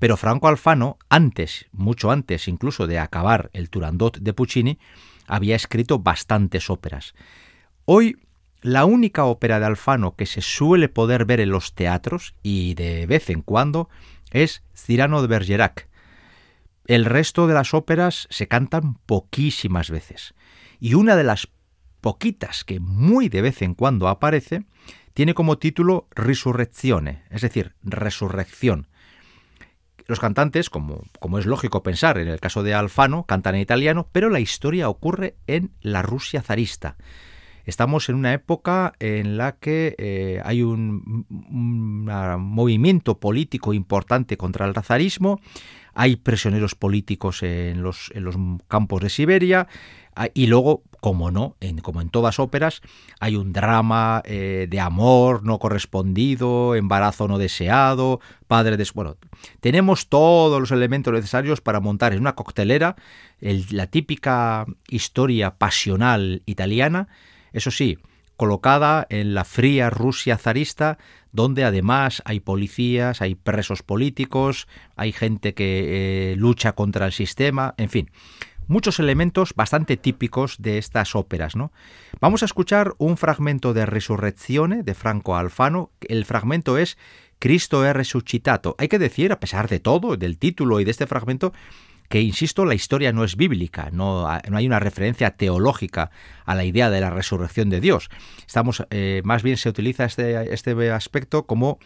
Pero 0.00 0.16
Franco 0.16 0.48
Alfano, 0.48 0.98
antes, 1.08 1.66
mucho 1.70 2.10
antes 2.10 2.48
incluso 2.48 2.88
de 2.88 2.98
acabar 2.98 3.48
el 3.52 3.70
Turandot 3.70 4.18
de 4.18 4.32
Puccini, 4.32 4.80
había 5.28 5.54
escrito 5.54 6.00
bastantes 6.00 6.68
óperas. 6.68 7.14
Hoy 7.84 8.16
la 8.62 8.84
única 8.84 9.24
ópera 9.24 9.60
de 9.60 9.66
Alfano 9.66 10.16
que 10.16 10.26
se 10.26 10.40
suele 10.40 10.88
poder 10.88 11.24
ver 11.24 11.40
en 11.40 11.50
los 11.50 11.74
teatros 11.74 12.34
y 12.42 12.74
de 12.74 13.06
vez 13.06 13.30
en 13.30 13.42
cuando 13.42 13.88
es 14.30 14.62
Cyrano 14.74 15.22
de 15.22 15.28
Bergerac. 15.28 15.88
El 16.86 17.04
resto 17.04 17.46
de 17.46 17.54
las 17.54 17.74
óperas 17.74 18.28
se 18.30 18.48
cantan 18.48 18.94
poquísimas 19.06 19.90
veces. 19.90 20.34
Y 20.78 20.94
una 20.94 21.16
de 21.16 21.24
las 21.24 21.48
poquitas 22.00 22.64
que 22.64 22.78
muy 22.78 23.28
de 23.28 23.42
vez 23.42 23.62
en 23.62 23.74
cuando 23.74 24.08
aparece 24.08 24.64
tiene 25.14 25.34
como 25.34 25.58
título 25.58 26.08
Risurrezione, 26.14 27.24
es 27.30 27.40
decir, 27.40 27.74
resurrección. 27.82 28.86
Los 30.06 30.20
cantantes, 30.20 30.70
como, 30.70 31.02
como, 31.18 31.38
es 31.38 31.46
lógico 31.46 31.82
pensar 31.82 32.18
en 32.18 32.28
el 32.28 32.38
caso 32.38 32.62
de 32.62 32.74
Alfano, 32.74 33.24
cantan 33.24 33.56
en 33.56 33.62
italiano, 33.62 34.08
pero 34.12 34.30
la 34.30 34.38
historia 34.38 34.88
ocurre 34.88 35.34
en 35.48 35.72
la 35.80 36.02
Rusia 36.02 36.42
zarista. 36.42 36.96
Estamos 37.66 38.08
en 38.08 38.14
una 38.14 38.32
época 38.32 38.92
en 39.00 39.36
la 39.36 39.56
que 39.56 39.96
eh, 39.98 40.40
hay 40.44 40.62
un, 40.62 41.26
movimiento 41.28 43.18
político 43.18 43.74
importante 43.74 44.36
contra 44.36 44.66
el 44.66 44.74
razarismo, 44.74 45.40
hay 45.92 46.16
prisioneros 46.16 46.76
políticos 46.76 47.42
en 47.42 47.82
los, 47.82 48.10
campos 48.68 49.02
de 49.02 49.10
Siberia, 49.10 49.66
y 50.32 50.46
luego, 50.46 50.82
como 51.00 51.30
no, 51.30 51.56
en, 51.60 51.78
como 51.78 52.00
en 52.00 52.08
todas 52.08 52.38
óperas, 52.38 52.80
hay 53.20 53.36
un 53.36 53.52
drama 53.52 54.22
eh, 54.24 54.66
de 54.70 54.80
amor 54.80 55.42
no 55.42 55.58
correspondido, 55.58 56.74
embarazo 56.74 57.28
no 57.28 57.36
deseado, 57.36 58.20
padre 58.46 58.76
de... 58.78 58.88
Bueno, 58.94 59.16
tenemos 59.60 60.08
todos 60.08 60.58
los 60.58 60.70
elementos 60.70 61.12
necesarios 61.12 61.60
para 61.60 61.80
montar 61.80 62.14
en 62.14 62.20
una 62.20 62.34
coctelera 62.34 62.96
la 63.40 63.88
típica 63.88 64.64
historia 64.88 65.58
pasional 65.58 66.42
italiana, 66.46 67.08
eso 67.56 67.70
sí, 67.70 67.98
colocada 68.36 69.06
en 69.08 69.34
la 69.34 69.44
fría 69.44 69.88
Rusia 69.88 70.36
zarista, 70.36 70.98
donde 71.32 71.64
además 71.64 72.22
hay 72.24 72.40
policías, 72.40 73.22
hay 73.22 73.34
presos 73.34 73.82
políticos, 73.82 74.68
hay 74.94 75.12
gente 75.12 75.54
que 75.54 76.32
eh, 76.32 76.36
lucha 76.36 76.72
contra 76.72 77.06
el 77.06 77.12
sistema, 77.12 77.74
en 77.78 77.88
fin, 77.88 78.10
muchos 78.68 78.98
elementos 79.00 79.54
bastante 79.54 79.96
típicos 79.96 80.56
de 80.58 80.76
estas 80.76 81.14
óperas, 81.14 81.56
¿no? 81.56 81.72
Vamos 82.20 82.42
a 82.42 82.46
escuchar 82.46 82.94
un 82.98 83.16
fragmento 83.16 83.72
de 83.72 83.86
Resurrezione 83.86 84.82
de 84.82 84.94
Franco 84.94 85.36
Alfano. 85.36 85.90
El 86.00 86.24
fragmento 86.24 86.76
es 86.76 86.98
Cristo 87.38 87.84
è 87.84 87.92
resucitato. 87.92 88.74
Hay 88.78 88.88
que 88.88 88.98
decir, 88.98 89.32
a 89.32 89.40
pesar 89.40 89.68
de 89.68 89.80
todo, 89.80 90.16
del 90.16 90.38
título 90.38 90.80
y 90.80 90.84
de 90.84 90.90
este 90.90 91.06
fragmento, 91.06 91.52
que, 92.08 92.20
insisto, 92.20 92.64
la 92.64 92.74
historia 92.74 93.12
no 93.12 93.24
es 93.24 93.36
bíblica, 93.36 93.90
no, 93.92 94.22
no, 94.48 94.56
hay 94.56 94.66
una 94.66 94.80
referencia 94.80 95.30
teológica 95.32 96.10
a 96.44 96.54
la 96.54 96.64
idea 96.64 96.90
de 96.90 97.00
la 97.00 97.10
resurrección 97.10 97.70
de 97.70 97.80
Dios. 97.80 98.08
Estamos, 98.46 98.84
eh, 98.90 99.22
más 99.24 99.42
bien 99.42 99.56
se 99.56 99.68
utiliza 99.68 100.04
este, 100.04 100.52
este 100.52 100.90
aspecto 100.90 101.46
como 101.46 101.78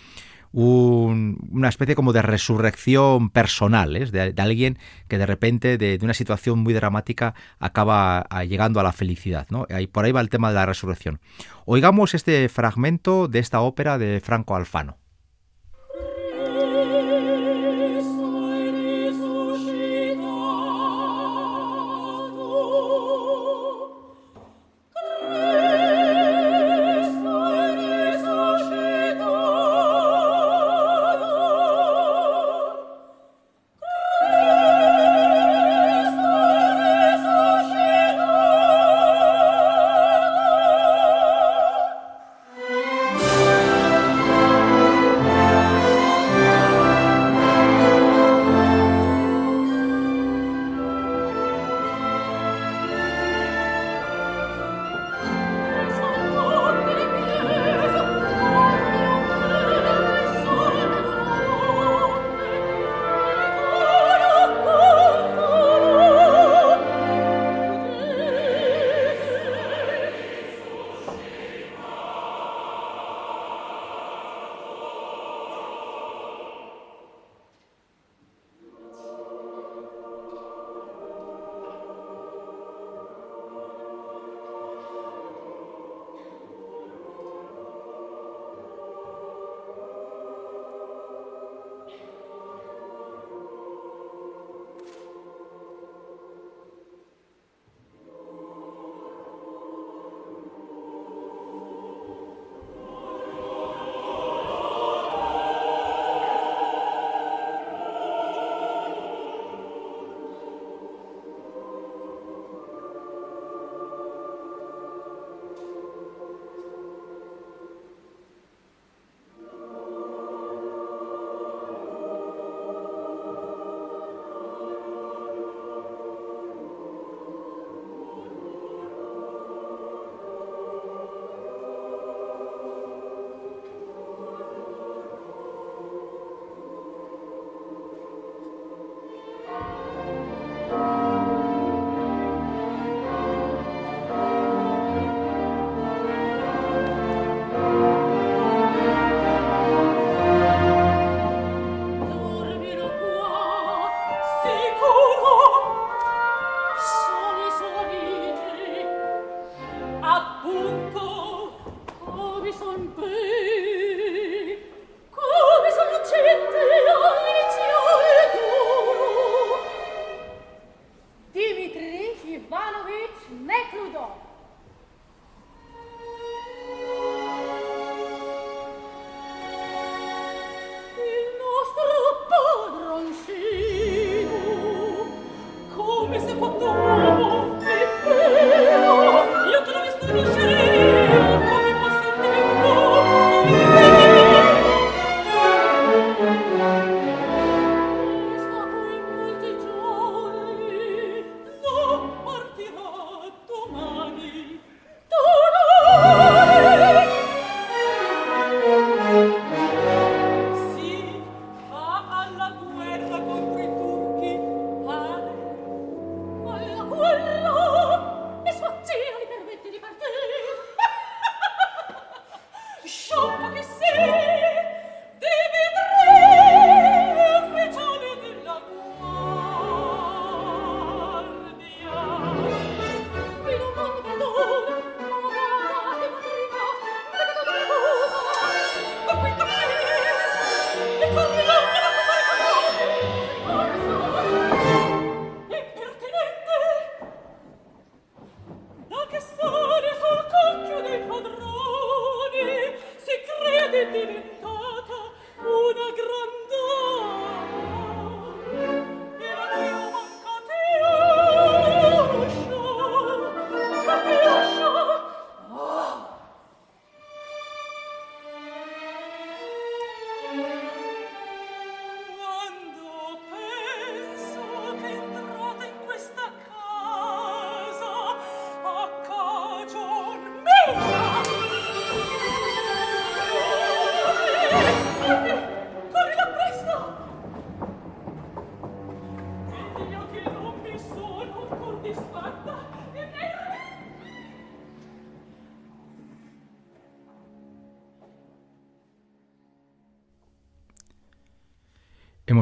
una 0.52 1.68
especie 1.68 1.94
como 1.94 2.12
de 2.12 2.22
resurrección 2.22 3.30
personal, 3.30 3.96
¿eh? 3.96 4.06
de, 4.06 4.34
alguien 4.42 4.78
que 5.06 5.18
de 5.18 5.26
repente 5.26 5.78
de, 5.78 5.98
una 6.02 6.14
situación 6.14 6.58
muy 6.58 6.74
dramática 6.74 7.34
acaba 7.58 8.26
llegando 8.48 8.80
a 8.80 8.82
la 8.82 8.92
felicidad. 8.92 9.46
¿no? 9.50 9.66
Por 9.92 10.04
ahí 10.04 10.12
va 10.12 10.20
el 10.20 10.28
tema 10.28 10.48
de 10.48 10.56
la 10.56 10.66
resurrección. 10.66 11.20
Oigamos 11.66 12.14
este 12.14 12.48
fragmento 12.48 13.28
de 13.28 13.38
esta 13.38 13.60
ópera 13.60 13.98
de 13.98 14.20
Franco 14.20 14.56
Alfano. 14.56 14.99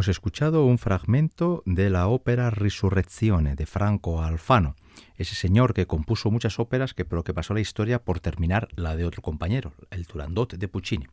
Escuchado 0.08 0.64
un 0.64 0.78
fragmento 0.78 1.62
de 1.66 1.90
la 1.90 2.08
ópera 2.08 2.48
Risurrezione 2.48 3.56
de 3.56 3.66
Franco 3.66 4.22
Alfano, 4.22 4.74
ese 5.16 5.34
señor 5.34 5.74
que 5.74 5.86
compuso 5.86 6.30
muchas 6.30 6.58
óperas 6.58 6.94
que, 6.94 7.04
pero 7.04 7.24
que 7.24 7.34
pasó 7.34 7.52
la 7.52 7.60
historia 7.60 8.02
por 8.02 8.18
terminar 8.18 8.68
la 8.74 8.96
de 8.96 9.04
otro 9.04 9.20
compañero, 9.20 9.72
el 9.90 10.06
Turandot 10.06 10.54
de 10.54 10.68
Puccini. 10.68 11.06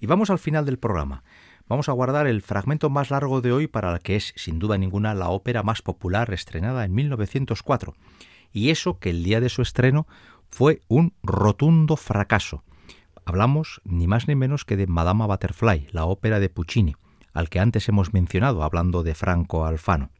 Y 0.00 0.06
vamos 0.06 0.28
al 0.28 0.38
final 0.38 0.66
del 0.66 0.78
programa. 0.78 1.24
Vamos 1.66 1.88
a 1.88 1.92
guardar 1.92 2.26
el 2.26 2.42
fragmento 2.42 2.90
más 2.90 3.10
largo 3.10 3.40
de 3.40 3.52
hoy 3.52 3.66
para 3.66 3.90
la 3.90 4.00
que 4.00 4.16
es, 4.16 4.34
sin 4.36 4.58
duda 4.58 4.76
ninguna, 4.76 5.14
la 5.14 5.30
ópera 5.30 5.62
más 5.62 5.80
popular 5.80 6.30
estrenada 6.34 6.84
en 6.84 6.94
1904. 6.94 7.94
Y 8.52 8.68
eso 8.68 8.98
que 8.98 9.10
el 9.10 9.24
día 9.24 9.40
de 9.40 9.48
su 9.48 9.62
estreno 9.62 10.06
fue 10.50 10.82
un 10.88 11.14
rotundo 11.22 11.96
fracaso. 11.96 12.64
Hablamos 13.24 13.80
ni 13.84 14.06
más 14.06 14.28
ni 14.28 14.34
menos 14.34 14.66
que 14.66 14.76
de 14.76 14.86
Madama 14.86 15.26
Butterfly, 15.26 15.88
la 15.92 16.04
ópera 16.04 16.38
de 16.38 16.50
Puccini 16.50 16.96
al 17.32 17.48
que 17.48 17.60
antes 17.60 17.88
hemos 17.88 18.12
mencionado, 18.12 18.62
hablando 18.62 19.02
de 19.02 19.14
Franco 19.14 19.66
Alfano. 19.66 20.10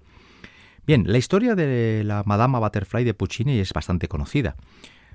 Bien, 0.86 1.04
la 1.06 1.18
historia 1.18 1.54
de 1.54 2.02
la 2.04 2.22
Madama 2.24 2.58
Butterfly 2.58 3.04
de 3.04 3.14
Puccini 3.14 3.58
es 3.58 3.72
bastante 3.72 4.08
conocida. 4.08 4.56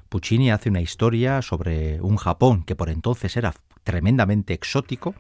Puccini 0.10 0.52
hace 0.52 0.70
una 0.70 0.82
historia 0.82 1.42
sobre 1.42 2.00
un 2.02 2.18
Japón 2.18 2.64
que 2.64 2.76
por 2.76 2.90
entonces 2.90 3.36
era 3.36 3.54
tremendamente 3.84 4.54
exótico 4.54 5.16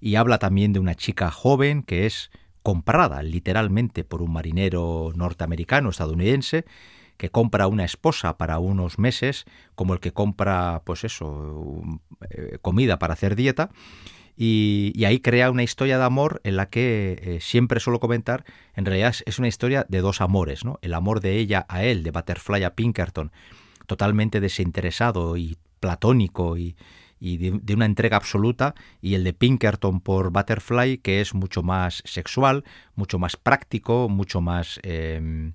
y 0.00 0.16
habla 0.16 0.38
también 0.38 0.72
de 0.72 0.80
una 0.80 0.94
chica 0.94 1.30
joven 1.30 1.82
que 1.82 2.06
es 2.06 2.30
comprada 2.62 3.22
literalmente 3.22 4.04
por 4.04 4.22
un 4.22 4.32
marinero 4.32 5.12
norteamericano 5.14 5.90
estadounidense 5.90 6.64
que 7.16 7.30
compra 7.30 7.66
una 7.66 7.84
esposa 7.84 8.36
para 8.38 8.58
unos 8.58 8.98
meses 8.98 9.44
como 9.74 9.94
el 9.94 10.00
que 10.00 10.12
compra 10.12 10.82
pues 10.84 11.04
eso 11.04 11.82
eh, 12.30 12.58
comida 12.62 12.98
para 12.98 13.14
hacer 13.14 13.36
dieta 13.36 13.70
y, 14.40 15.04
ahí 15.04 15.18
crea 15.18 15.50
una 15.50 15.64
historia 15.64 15.98
de 15.98 16.04
amor 16.04 16.40
en 16.44 16.54
la 16.54 16.66
que 16.70 17.18
eh, 17.20 17.38
siempre 17.40 17.80
suelo 17.80 17.98
comentar, 17.98 18.44
en 18.76 18.84
realidad 18.84 19.12
es 19.26 19.38
una 19.40 19.48
historia 19.48 19.84
de 19.88 20.00
dos 20.00 20.20
amores, 20.20 20.64
¿no? 20.64 20.78
El 20.80 20.94
amor 20.94 21.20
de 21.20 21.38
ella 21.38 21.66
a 21.68 21.82
él, 21.82 22.04
de 22.04 22.12
Butterfly 22.12 22.62
a 22.62 22.76
Pinkerton, 22.76 23.32
totalmente 23.86 24.38
desinteresado 24.38 25.36
y 25.36 25.56
platónico 25.80 26.56
y, 26.56 26.76
de, 27.20 27.74
una 27.74 27.84
entrega 27.84 28.16
absoluta, 28.16 28.76
y 29.02 29.14
el 29.14 29.24
de 29.24 29.32
Pinkerton 29.32 30.00
por 30.00 30.30
Butterfly, 30.30 30.98
que 30.98 31.20
es 31.20 31.34
mucho 31.34 31.64
más 31.64 32.04
sexual, 32.04 32.62
mucho 32.94 33.18
más 33.18 33.36
práctico, 33.36 34.08
mucho 34.08 34.40
más... 34.40 34.78
Em, 34.84 35.54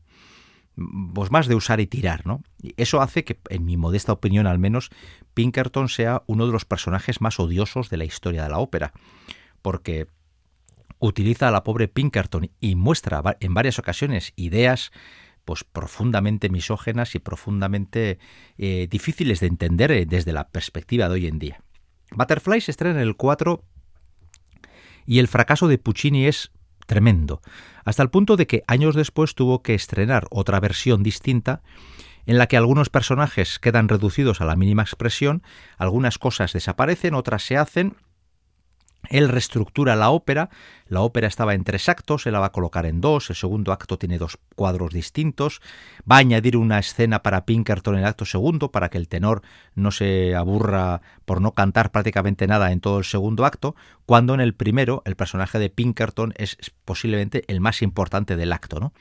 pues 1.14 1.32
más 1.32 1.48
de 1.48 1.56
usar 1.56 1.80
y 1.80 1.88
tirar, 1.88 2.26
¿no? 2.26 2.42
Eso 2.78 3.02
hace 3.02 3.24
que, 3.24 3.40
en 3.50 3.66
mi 3.66 3.78
modesta 3.78 4.12
opinión 4.12 4.48
al 4.48 4.60
menos, 4.60 4.90
Pinkerton 5.34 5.90
sea 5.90 6.24
uno 6.26 6.48
de 6.48 6.52
los 6.52 6.66
personajes 6.66 7.22
más 7.22 7.40
odiosos 7.40 7.90
de 7.90 7.98
la 7.98 8.06
historia 8.06 8.44
de 8.44 8.50
la 8.50 8.60
ópera, 8.60 8.94
porque 9.62 10.08
utiliza 11.00 11.48
a 11.48 11.52
la 11.52 11.64
pobre 11.64 11.88
Pinkerton 11.88 12.50
y 12.60 12.76
muestra 12.76 13.22
en 13.40 13.54
varias 13.54 13.78
ocasiones 13.78 14.34
ideas 14.36 14.92
pues 15.46 15.64
profundamente 15.66 16.50
misógenas 16.50 17.16
y 17.16 17.20
profundamente 17.20 18.18
eh, 18.58 18.88
difíciles 18.90 19.42
de 19.42 19.48
entender 19.48 19.92
eh, 19.92 20.06
desde 20.06 20.32
la 20.32 20.50
perspectiva 20.50 21.10
de 21.10 21.16
hoy 21.16 21.28
en 21.28 21.40
día. 21.40 21.62
Butterfly 22.12 22.62
se 22.62 22.72
estrena 22.72 23.02
en 23.02 23.08
el 23.08 23.16
4 23.16 23.64
y 25.06 25.20
el 25.20 25.28
fracaso 25.28 25.68
de 25.68 25.78
Puccini 25.78 26.28
es 26.28 26.52
tremendo, 26.86 27.42
hasta 27.86 28.04
el 28.04 28.10
punto 28.10 28.36
de 28.36 28.48
que 28.48 28.64
años 28.68 28.96
después 28.96 29.36
tuvo 29.36 29.62
que 29.62 29.74
estrenar 29.74 30.28
otra 30.30 30.60
versión 30.60 31.04
distinta 31.04 31.62
en 32.26 32.38
la 32.38 32.48
que 32.48 32.58
algunos 32.58 32.90
personajes 32.90 33.60
quedan 33.60 33.90
reducidos 33.90 34.40
a 34.42 34.46
la 34.46 34.56
mínima 34.56 34.84
expresión, 34.84 35.44
algunas 35.78 36.18
cosas 36.18 36.54
desaparecen, 36.54 37.16
otras 37.16 37.44
se 37.44 37.58
hacen 37.58 37.98
él 39.10 39.30
reestructura 39.30 39.96
la 39.96 40.10
ópera, 40.10 40.50
la 40.88 41.02
ópera 41.02 41.28
estaba 41.28 41.54
en 41.54 41.64
tres 41.64 41.90
actos, 41.90 42.26
él 42.26 42.34
la 42.34 42.40
va 42.40 42.48
a 42.48 42.52
colocar 42.52 42.86
en 42.86 43.02
dos, 43.02 43.30
el 43.30 43.36
segundo 43.36 43.72
acto 43.72 43.98
tiene 43.98 44.18
dos 44.18 44.38
cuadros 44.56 44.94
distintos, 44.94 45.62
va 46.10 46.18
a 46.18 46.20
añadir 46.20 46.58
una 46.58 46.80
escena 46.80 47.24
para 47.24 47.46
Pinkerton 47.46 47.96
en 47.96 48.02
el 48.02 48.06
acto 48.06 48.26
segundo 48.26 48.72
para 48.72 48.90
que 48.90 48.98
el 48.98 49.08
tenor 49.08 49.42
no 49.76 49.92
se 49.92 50.36
aburra 50.36 51.02
por 51.26 51.42
no 51.42 51.54
cantar 51.54 51.92
prácticamente 51.92 52.48
nada 52.48 52.72
en 52.72 52.80
todo 52.80 53.00
el 53.00 53.06
segundo 53.06 53.46
acto, 53.46 53.76
cuando 54.06 54.34
en 54.34 54.42
el 54.42 54.54
primero 54.54 55.02
el 55.06 55.16
personaje 55.16 55.60
de 55.60 55.70
Pinkerton 55.70 56.34
es 56.38 56.58
posiblemente 56.86 57.44
el 57.48 57.62
más 57.62 57.82
importante 57.82 58.36
del 58.36 58.52
acto, 58.52 58.80
¿no? 58.80 58.94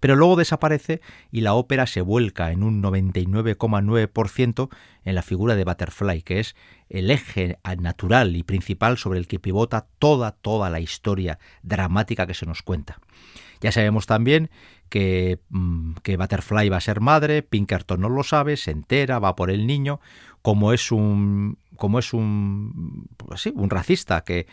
Pero 0.00 0.16
luego 0.16 0.36
desaparece 0.36 1.00
y 1.30 1.40
la 1.40 1.54
ópera 1.54 1.86
se 1.86 2.00
vuelca 2.00 2.52
en 2.52 2.62
un 2.62 2.82
99,9% 2.82 4.68
en 5.04 5.14
la 5.14 5.22
figura 5.22 5.54
de 5.54 5.64
Butterfly, 5.64 6.22
que 6.22 6.40
es 6.40 6.56
el 6.88 7.10
eje 7.10 7.58
natural 7.78 8.36
y 8.36 8.42
principal 8.42 8.98
sobre 8.98 9.18
el 9.18 9.26
que 9.26 9.38
pivota 9.38 9.86
toda, 9.98 10.32
toda 10.32 10.68
la 10.70 10.80
historia 10.80 11.23
dramática 11.62 12.26
que 12.26 12.34
se 12.34 12.46
nos 12.46 12.62
cuenta. 12.62 12.98
Ya 13.60 13.72
sabemos 13.72 14.06
también 14.06 14.50
que, 14.88 15.38
mm, 15.50 15.94
que, 16.02 16.16
Butterfly 16.16 16.68
va 16.68 16.76
a 16.76 16.80
ser 16.80 17.00
madre, 17.00 17.42
Pinkerton 17.42 18.00
no 18.00 18.08
lo 18.08 18.22
sabe, 18.22 18.56
se 18.56 18.70
entera, 18.70 19.18
va 19.18 19.36
por 19.36 19.50
el 19.50 19.66
niño, 19.66 20.00
como 20.42 20.72
es 20.72 20.92
un 20.92 21.56
como 21.76 21.98
es 21.98 22.12
un 22.12 23.08
pues 23.16 23.46
un 23.46 23.68
racista 23.70 24.22
que 24.22 24.40
eh, 24.40 24.46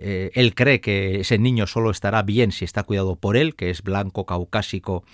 eh, 0.00 0.30
él 0.34 0.54
cree 0.54 0.80
que 0.80 1.20
ese 1.20 1.38
niño 1.38 1.66
solo 1.66 1.90
estará 1.90 2.22
bien 2.22 2.50
si 2.50 2.64
está 2.64 2.82
cuidado 2.82 3.16
por 3.16 3.36
él, 3.36 3.54
que 3.54 3.70
es 3.70 3.82
blanco, 3.82 4.26
caucásico 4.26 5.04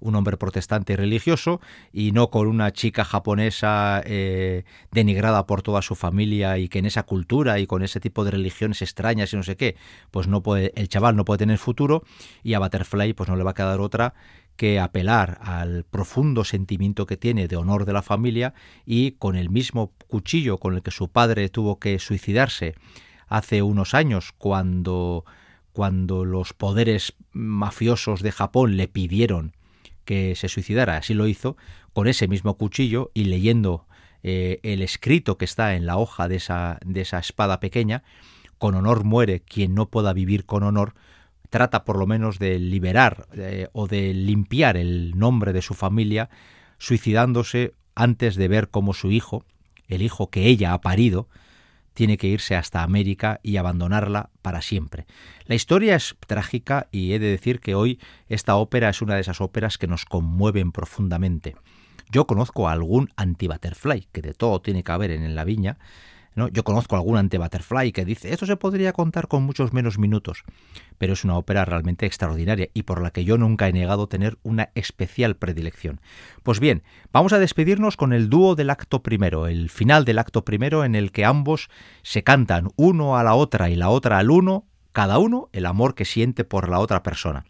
un 0.00 0.14
hombre 0.16 0.36
protestante 0.36 0.94
y 0.94 0.96
religioso 0.96 1.60
y 1.92 2.12
no 2.12 2.30
con 2.30 2.48
una 2.48 2.72
chica 2.72 3.04
japonesa 3.04 4.02
eh, 4.04 4.64
denigrada 4.90 5.46
por 5.46 5.62
toda 5.62 5.82
su 5.82 5.94
familia 5.94 6.58
y 6.58 6.68
que 6.68 6.80
en 6.80 6.86
esa 6.86 7.04
cultura 7.04 7.58
y 7.58 7.66
con 7.66 7.82
ese 7.82 8.00
tipo 8.00 8.24
de 8.24 8.32
religiones 8.32 8.82
extrañas 8.82 9.32
y 9.32 9.36
no 9.36 9.42
sé 9.42 9.56
qué, 9.56 9.76
pues 10.10 10.28
no 10.28 10.42
puede, 10.42 10.72
el 10.74 10.88
chaval 10.88 11.16
no 11.16 11.24
puede 11.24 11.38
tener 11.38 11.58
futuro 11.58 12.02
y 12.42 12.54
a 12.54 12.58
Butterfly 12.58 13.12
pues 13.12 13.28
no 13.28 13.36
le 13.36 13.44
va 13.44 13.52
a 13.52 13.54
quedar 13.54 13.80
otra 13.80 14.14
que 14.56 14.78
apelar 14.78 15.38
al 15.40 15.84
profundo 15.84 16.44
sentimiento 16.44 17.06
que 17.06 17.16
tiene 17.16 17.48
de 17.48 17.56
honor 17.56 17.86
de 17.86 17.94
la 17.94 18.02
familia 18.02 18.52
y 18.84 19.12
con 19.12 19.36
el 19.36 19.48
mismo 19.48 19.92
cuchillo 20.08 20.58
con 20.58 20.74
el 20.74 20.82
que 20.82 20.90
su 20.90 21.08
padre 21.08 21.48
tuvo 21.48 21.78
que 21.78 21.98
suicidarse 21.98 22.74
hace 23.26 23.62
unos 23.62 23.94
años 23.94 24.32
cuando 24.36 25.24
cuando 25.72 26.24
los 26.24 26.52
poderes 26.52 27.14
mafiosos 27.32 28.22
de 28.22 28.32
Japón 28.32 28.76
le 28.76 28.88
pidieron 28.88 29.54
que 30.10 30.34
se 30.34 30.48
suicidara. 30.48 30.96
Así 30.96 31.14
lo 31.14 31.28
hizo 31.28 31.56
con 31.92 32.08
ese 32.08 32.26
mismo 32.26 32.54
cuchillo 32.54 33.12
y 33.14 33.26
leyendo 33.26 33.86
eh, 34.24 34.58
el 34.64 34.82
escrito 34.82 35.38
que 35.38 35.44
está 35.44 35.76
en 35.76 35.86
la 35.86 35.98
hoja 35.98 36.26
de 36.26 36.34
esa, 36.34 36.80
de 36.84 37.02
esa 37.02 37.20
espada 37.20 37.60
pequeña, 37.60 38.02
con 38.58 38.74
honor 38.74 39.04
muere 39.04 39.38
quien 39.38 39.72
no 39.76 39.88
pueda 39.88 40.12
vivir 40.12 40.46
con 40.46 40.64
honor, 40.64 40.94
trata 41.48 41.84
por 41.84 41.96
lo 41.96 42.08
menos 42.08 42.40
de 42.40 42.58
liberar 42.58 43.28
eh, 43.34 43.68
o 43.72 43.86
de 43.86 44.12
limpiar 44.12 44.76
el 44.76 45.16
nombre 45.16 45.52
de 45.52 45.62
su 45.62 45.74
familia, 45.74 46.28
suicidándose 46.78 47.74
antes 47.94 48.34
de 48.34 48.48
ver 48.48 48.68
cómo 48.68 48.94
su 48.94 49.12
hijo, 49.12 49.44
el 49.86 50.02
hijo 50.02 50.28
que 50.28 50.46
ella 50.46 50.72
ha 50.72 50.80
parido, 50.80 51.28
tiene 51.94 52.16
que 52.16 52.28
irse 52.28 52.56
hasta 52.56 52.82
América 52.82 53.40
y 53.42 53.56
abandonarla 53.56 54.30
para 54.42 54.62
siempre. 54.62 55.06
La 55.46 55.54
historia 55.54 55.96
es 55.96 56.16
trágica 56.26 56.88
y 56.90 57.12
he 57.12 57.18
de 57.18 57.26
decir 57.26 57.60
que 57.60 57.74
hoy 57.74 58.00
esta 58.28 58.56
ópera 58.56 58.88
es 58.88 59.02
una 59.02 59.14
de 59.14 59.20
esas 59.20 59.40
óperas 59.40 59.78
que 59.78 59.86
nos 59.86 60.04
conmueven 60.04 60.72
profundamente. 60.72 61.56
Yo 62.10 62.26
conozco 62.26 62.68
a 62.68 62.72
algún 62.72 63.08
anti-butterfly, 63.16 64.08
que 64.12 64.22
de 64.22 64.34
todo 64.34 64.60
tiene 64.60 64.82
que 64.82 64.92
haber 64.92 65.12
en 65.12 65.34
la 65.34 65.44
viña, 65.44 65.78
yo 66.34 66.64
conozco 66.64 66.96
algún 66.96 67.16
ante 67.16 67.38
Butterfly 67.38 67.92
que 67.92 68.04
dice, 68.04 68.32
esto 68.32 68.46
se 68.46 68.56
podría 68.56 68.92
contar 68.92 69.28
con 69.28 69.42
muchos 69.42 69.72
menos 69.72 69.98
minutos, 69.98 70.44
pero 70.98 71.12
es 71.12 71.24
una 71.24 71.36
ópera 71.36 71.64
realmente 71.64 72.06
extraordinaria 72.06 72.68
y 72.72 72.84
por 72.84 73.02
la 73.02 73.10
que 73.10 73.24
yo 73.24 73.36
nunca 73.36 73.68
he 73.68 73.72
negado 73.72 74.08
tener 74.08 74.38
una 74.42 74.70
especial 74.74 75.36
predilección. 75.36 76.00
Pues 76.42 76.60
bien, 76.60 76.82
vamos 77.12 77.32
a 77.32 77.38
despedirnos 77.38 77.96
con 77.96 78.12
el 78.12 78.30
dúo 78.30 78.54
del 78.54 78.70
acto 78.70 79.02
primero, 79.02 79.46
el 79.46 79.70
final 79.70 80.04
del 80.04 80.18
acto 80.18 80.44
primero 80.44 80.84
en 80.84 80.94
el 80.94 81.12
que 81.12 81.24
ambos 81.24 81.68
se 82.02 82.22
cantan 82.22 82.68
uno 82.76 83.16
a 83.16 83.24
la 83.24 83.34
otra 83.34 83.70
y 83.70 83.76
la 83.76 83.90
otra 83.90 84.18
al 84.18 84.30
uno, 84.30 84.66
cada 84.92 85.18
uno 85.18 85.48
el 85.52 85.66
amor 85.66 85.94
que 85.94 86.04
siente 86.04 86.44
por 86.44 86.68
la 86.68 86.78
otra 86.78 87.02
persona 87.02 87.44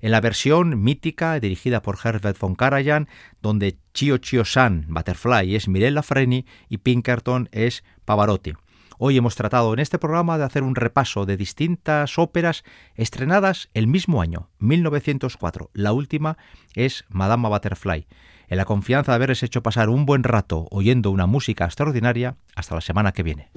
en 0.00 0.10
la 0.10 0.20
versión 0.20 0.82
mítica 0.82 1.38
dirigida 1.40 1.82
por 1.82 1.98
Herbert 2.02 2.38
von 2.38 2.54
Karajan, 2.54 3.08
donde 3.42 3.78
Chio 3.94 4.18
Chio 4.18 4.44
San, 4.44 4.86
Butterfly, 4.88 5.56
es 5.56 5.68
Mirella 5.68 6.02
Freni 6.02 6.46
y 6.68 6.78
Pinkerton 6.78 7.48
es 7.52 7.84
Pavarotti. 8.04 8.54
Hoy 8.98 9.18
hemos 9.18 9.36
tratado 9.36 9.74
en 9.74 9.78
este 9.78 9.98
programa 9.98 10.38
de 10.38 10.44
hacer 10.44 10.62
un 10.62 10.74
repaso 10.74 11.26
de 11.26 11.36
distintas 11.36 12.18
óperas 12.18 12.64
estrenadas 12.94 13.68
el 13.74 13.86
mismo 13.86 14.22
año, 14.22 14.48
1904. 14.58 15.70
La 15.74 15.92
última 15.92 16.38
es 16.74 17.04
Madama 17.08 17.50
Butterfly. 17.50 18.06
En 18.48 18.56
la 18.56 18.64
confianza 18.64 19.12
de 19.12 19.16
haberles 19.16 19.42
hecho 19.42 19.62
pasar 19.62 19.90
un 19.90 20.06
buen 20.06 20.22
rato 20.22 20.66
oyendo 20.70 21.10
una 21.10 21.26
música 21.26 21.66
extraordinaria, 21.66 22.36
hasta 22.54 22.74
la 22.74 22.80
semana 22.80 23.12
que 23.12 23.22
viene. 23.22 23.50